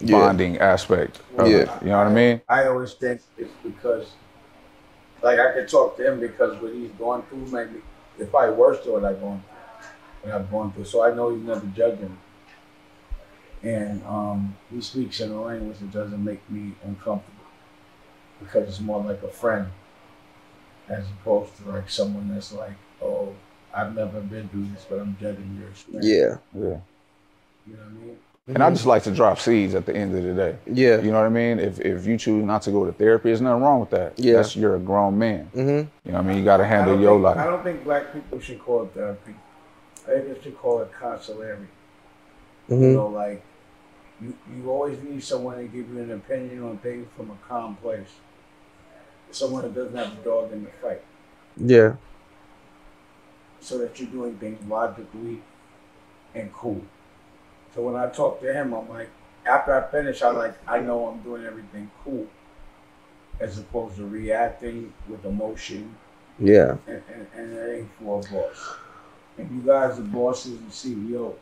[0.00, 0.18] Yeah.
[0.18, 1.20] bonding aspect.
[1.38, 1.56] Of Yeah.
[1.58, 2.40] It, you know what I mean?
[2.48, 4.06] I always think it's because,
[5.22, 7.82] like, I could talk to him because what he's going through, maybe
[8.18, 10.30] it's probably worse than what I've gone through.
[10.30, 12.16] What I've gone through, so I know he's never judging.
[13.62, 17.31] And um, he speaks in a language that doesn't make me uncomfortable
[18.44, 19.66] because it's more like a friend,
[20.88, 23.34] as opposed to like someone that's like, oh,
[23.74, 26.06] I've never been through this, but I'm judging your experience.
[26.06, 26.60] Yeah.
[26.60, 26.78] Yeah.
[27.66, 28.16] you know what I mean.
[28.48, 30.56] And I just like to drop seeds at the end of the day.
[30.66, 31.00] Yeah.
[31.00, 31.60] You know what I mean?
[31.60, 34.18] If if you choose not to go to therapy, there's nothing wrong with that.
[34.18, 34.34] Yeah.
[34.34, 35.48] That's you're a grown man.
[35.54, 35.60] Mm-hmm.
[35.68, 36.38] You know what I mean?
[36.38, 37.36] You gotta handle your think, life.
[37.38, 39.34] I don't think black people should call it therapy.
[40.06, 41.68] I think they should call it consulary.
[42.68, 42.94] You Mm-hmm.
[42.94, 43.44] know, like
[44.20, 47.76] you, you always need someone to give you an opinion on things from a calm
[47.76, 48.08] place.
[49.32, 51.02] Someone that doesn't have a dog in the fight.
[51.56, 51.94] Yeah.
[53.60, 55.42] So that you're doing things logically
[56.34, 56.82] and cool.
[57.74, 59.08] So when I talk to him, I'm like,
[59.46, 62.26] after I finish, I like I know I'm doing everything cool.
[63.40, 65.96] As opposed to reacting with emotion
[66.38, 66.76] Yeah.
[66.86, 68.74] and, and, and it ain't for a boss.
[69.38, 71.34] And you guys are bosses and CEOs.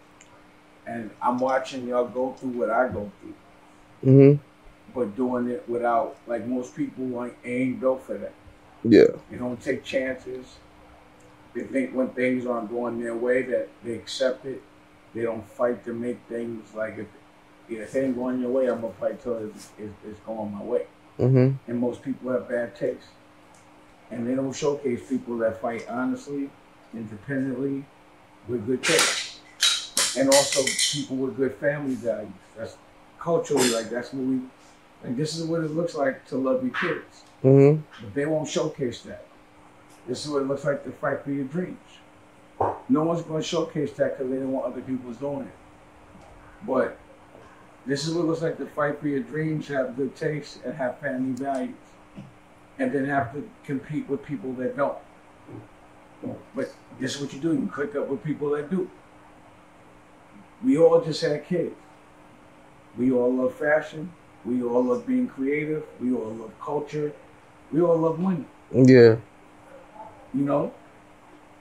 [0.86, 3.34] And I'm watching y'all go through what I go through,
[4.10, 4.42] Mm-hmm.
[4.94, 8.32] But doing it without, like most people like, ain't built for that.
[8.84, 9.06] Yeah.
[9.30, 10.56] They don't take chances.
[11.54, 14.62] They think when things aren't going their way that they accept it.
[15.14, 17.06] They don't fight to make things like if,
[17.68, 20.62] if it ain't going your way, I'm gonna fight till it's, it's, it's going my
[20.62, 20.86] way.
[21.18, 21.70] Mm-hmm.
[21.70, 23.08] and most people have bad taste.
[24.10, 26.48] And they don't showcase people that fight honestly,
[26.94, 27.84] independently,
[28.48, 29.40] with good taste.
[30.16, 30.62] And also
[30.92, 32.32] people with good family values.
[32.56, 32.76] That's
[33.18, 34.40] culturally like that's what we
[35.02, 37.24] like this is what it looks like to love your kids.
[37.42, 37.82] Mm-hmm.
[38.02, 39.24] But they won't showcase that.
[40.06, 41.78] This is what it looks like to fight for your dreams.
[42.88, 45.54] No one's gonna showcase that because they don't want other people doing it.
[46.66, 46.98] But
[47.86, 50.74] this is what it looks like to fight for your dreams, have good taste, and
[50.74, 51.74] have family values.
[52.78, 54.96] And then have to compete with people that don't.
[56.54, 57.52] But this is what you do.
[57.52, 58.90] You click up with people that do.
[60.62, 61.74] We all just had kids.
[62.96, 64.12] We all love fashion.
[64.44, 65.84] We all love being creative.
[66.00, 67.12] We all love culture.
[67.72, 68.44] We all love money.
[68.72, 69.16] Yeah.
[70.32, 70.72] You know?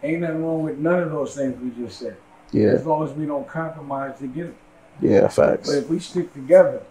[0.01, 2.15] Ain't nothing wrong with none of those things we just said.
[2.51, 2.69] Yeah.
[2.69, 4.55] As long as we don't compromise to get it.
[5.01, 5.27] Yeah.
[5.27, 5.69] Facts.
[5.69, 6.83] But if we stick together,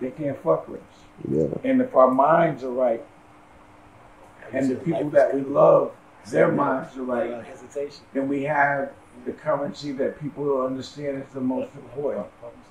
[0.00, 0.86] they can't fuck with us.
[1.30, 1.70] Yeah.
[1.70, 3.04] And if our minds are right,
[4.52, 5.92] and the people that we love,
[6.30, 8.04] their minds are right, hesitation.
[8.12, 8.90] then we have
[9.24, 12.26] the currency that people will understand is the most important.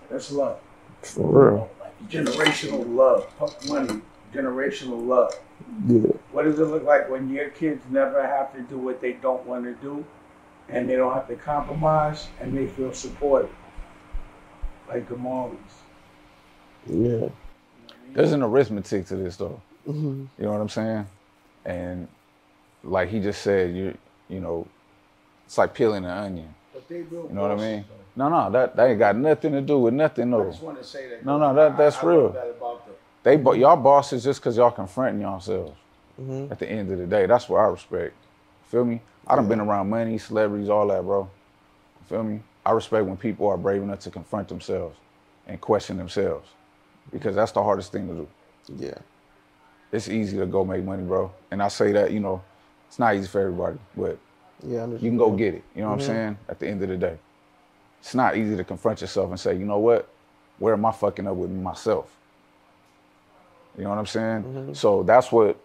[0.10, 0.60] That's love.
[1.02, 1.72] For real.
[2.08, 3.32] Generational love.
[3.40, 4.02] Fuck money.
[4.34, 5.34] Generational love.
[5.88, 6.12] Yeah.
[6.32, 9.46] What does it look like when your kids never have to do what they don't
[9.46, 10.06] want to do
[10.70, 13.50] and they don't have to compromise and they feel supported?
[14.88, 15.58] Like the Marleys.
[16.88, 17.30] Yeah.
[18.14, 19.62] There's an arithmetic to this though.
[19.88, 20.26] Mm-hmm.
[20.38, 21.08] You know what I'm saying?
[21.66, 22.08] And
[22.84, 23.98] like he just said, you
[24.30, 24.68] you know,
[25.46, 26.56] it's like peeling an onion.
[26.90, 27.86] But they real You know what I mean?
[27.88, 27.96] though.
[28.16, 30.48] No, no, that that ain't got nothing to do with nothing though.
[30.48, 31.26] I just want to say that.
[31.26, 32.30] No, no, that- that's I, I real.
[32.30, 32.96] that about them.
[33.24, 35.78] They bo- y'all bosses just cause y'all confronting yourselves.
[36.20, 36.52] Mm-hmm.
[36.52, 38.14] At the end of the day, that's what I respect.
[38.68, 39.02] Feel me?
[39.28, 41.30] I done been around money, celebrities, all that, bro.
[42.08, 42.42] Feel me?
[42.66, 44.98] I respect when people are brave enough to confront themselves
[45.48, 46.48] and question themselves,
[47.12, 48.28] because that's the hardest thing to do.
[48.86, 48.98] Yeah.
[49.92, 51.32] It's easy to go make money, bro.
[51.52, 52.42] And I say that, you know,
[52.88, 54.18] it's not easy for everybody, but
[54.68, 54.88] Yeah.
[54.88, 55.64] you can go get it.
[55.76, 56.38] You know what I'm saying?
[56.48, 57.18] At the end of the day,
[58.00, 60.08] it's not easy to confront yourself and say, you know what?
[60.58, 62.16] Where am I fucking up with myself?
[63.78, 64.76] You know what I'm saying?
[64.76, 65.58] So that's what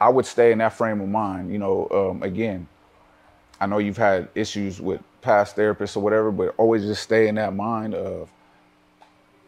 [0.00, 1.52] I would stay in that frame of mind.
[1.52, 2.66] You know, um, again,
[3.60, 7.34] I know you've had issues with past therapists or whatever, but always just stay in
[7.34, 8.30] that mind of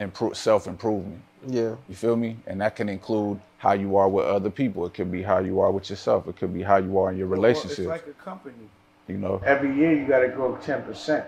[0.01, 1.22] improve, self improvement.
[1.47, 1.77] Yeah.
[1.89, 2.36] You feel me?
[2.47, 4.85] And that can include how you are with other people.
[4.86, 6.27] It could be how you are with yourself.
[6.28, 7.86] It could be how you are in your relationship.
[7.86, 8.55] Well, it's like a company.
[9.11, 9.41] You know.
[9.45, 11.27] Every year you got to grow ten percent.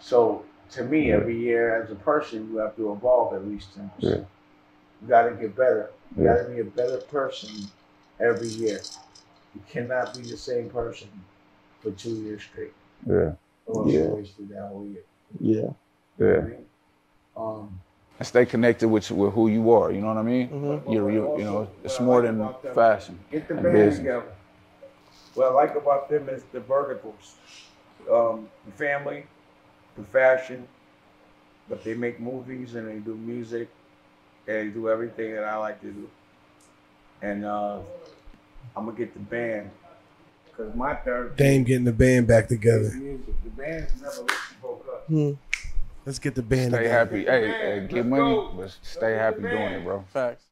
[0.00, 3.90] So to me, every year as a person, you have to evolve at least ten
[3.96, 4.26] percent.
[5.02, 5.90] You got to get better.
[6.16, 6.36] You Yeah.
[6.36, 7.50] got to be a better person
[8.20, 8.80] every year.
[9.54, 11.08] You cannot be the same person
[11.80, 12.72] for two years straight.
[13.06, 13.32] Yeah.
[13.66, 14.08] Or Yeah.
[14.08, 15.02] wasted that whole year.
[15.40, 15.54] Yeah.
[15.54, 15.74] You
[16.18, 16.38] know Yeah.
[16.38, 16.66] I mean?
[17.36, 17.80] Um,
[18.18, 19.92] And stay connected with with who you are.
[19.92, 20.48] You know what I mean?
[20.48, 20.92] Mhm.
[20.92, 23.18] You you you know, it's more than fashion.
[23.30, 23.98] Get the and band business.
[23.98, 24.32] together.
[25.36, 27.36] What I like about them is the verticals.
[28.10, 29.26] Um, the family,
[29.96, 30.66] the fashion,
[31.68, 33.68] but they make movies and they do music
[34.48, 36.08] and they do everything that I like to do.
[37.20, 37.80] And uh,
[38.74, 39.70] I'm gonna get the band
[40.46, 42.90] because my therapy Dame getting the band back together.
[42.94, 43.34] music.
[43.44, 44.24] The band never
[44.62, 45.10] broke up.
[46.06, 46.88] Let's get the band Stay together.
[46.94, 47.24] happy.
[47.26, 47.48] Hey,
[47.80, 50.02] hey, get money, but stay happy doing it, bro.
[50.12, 50.45] Facts.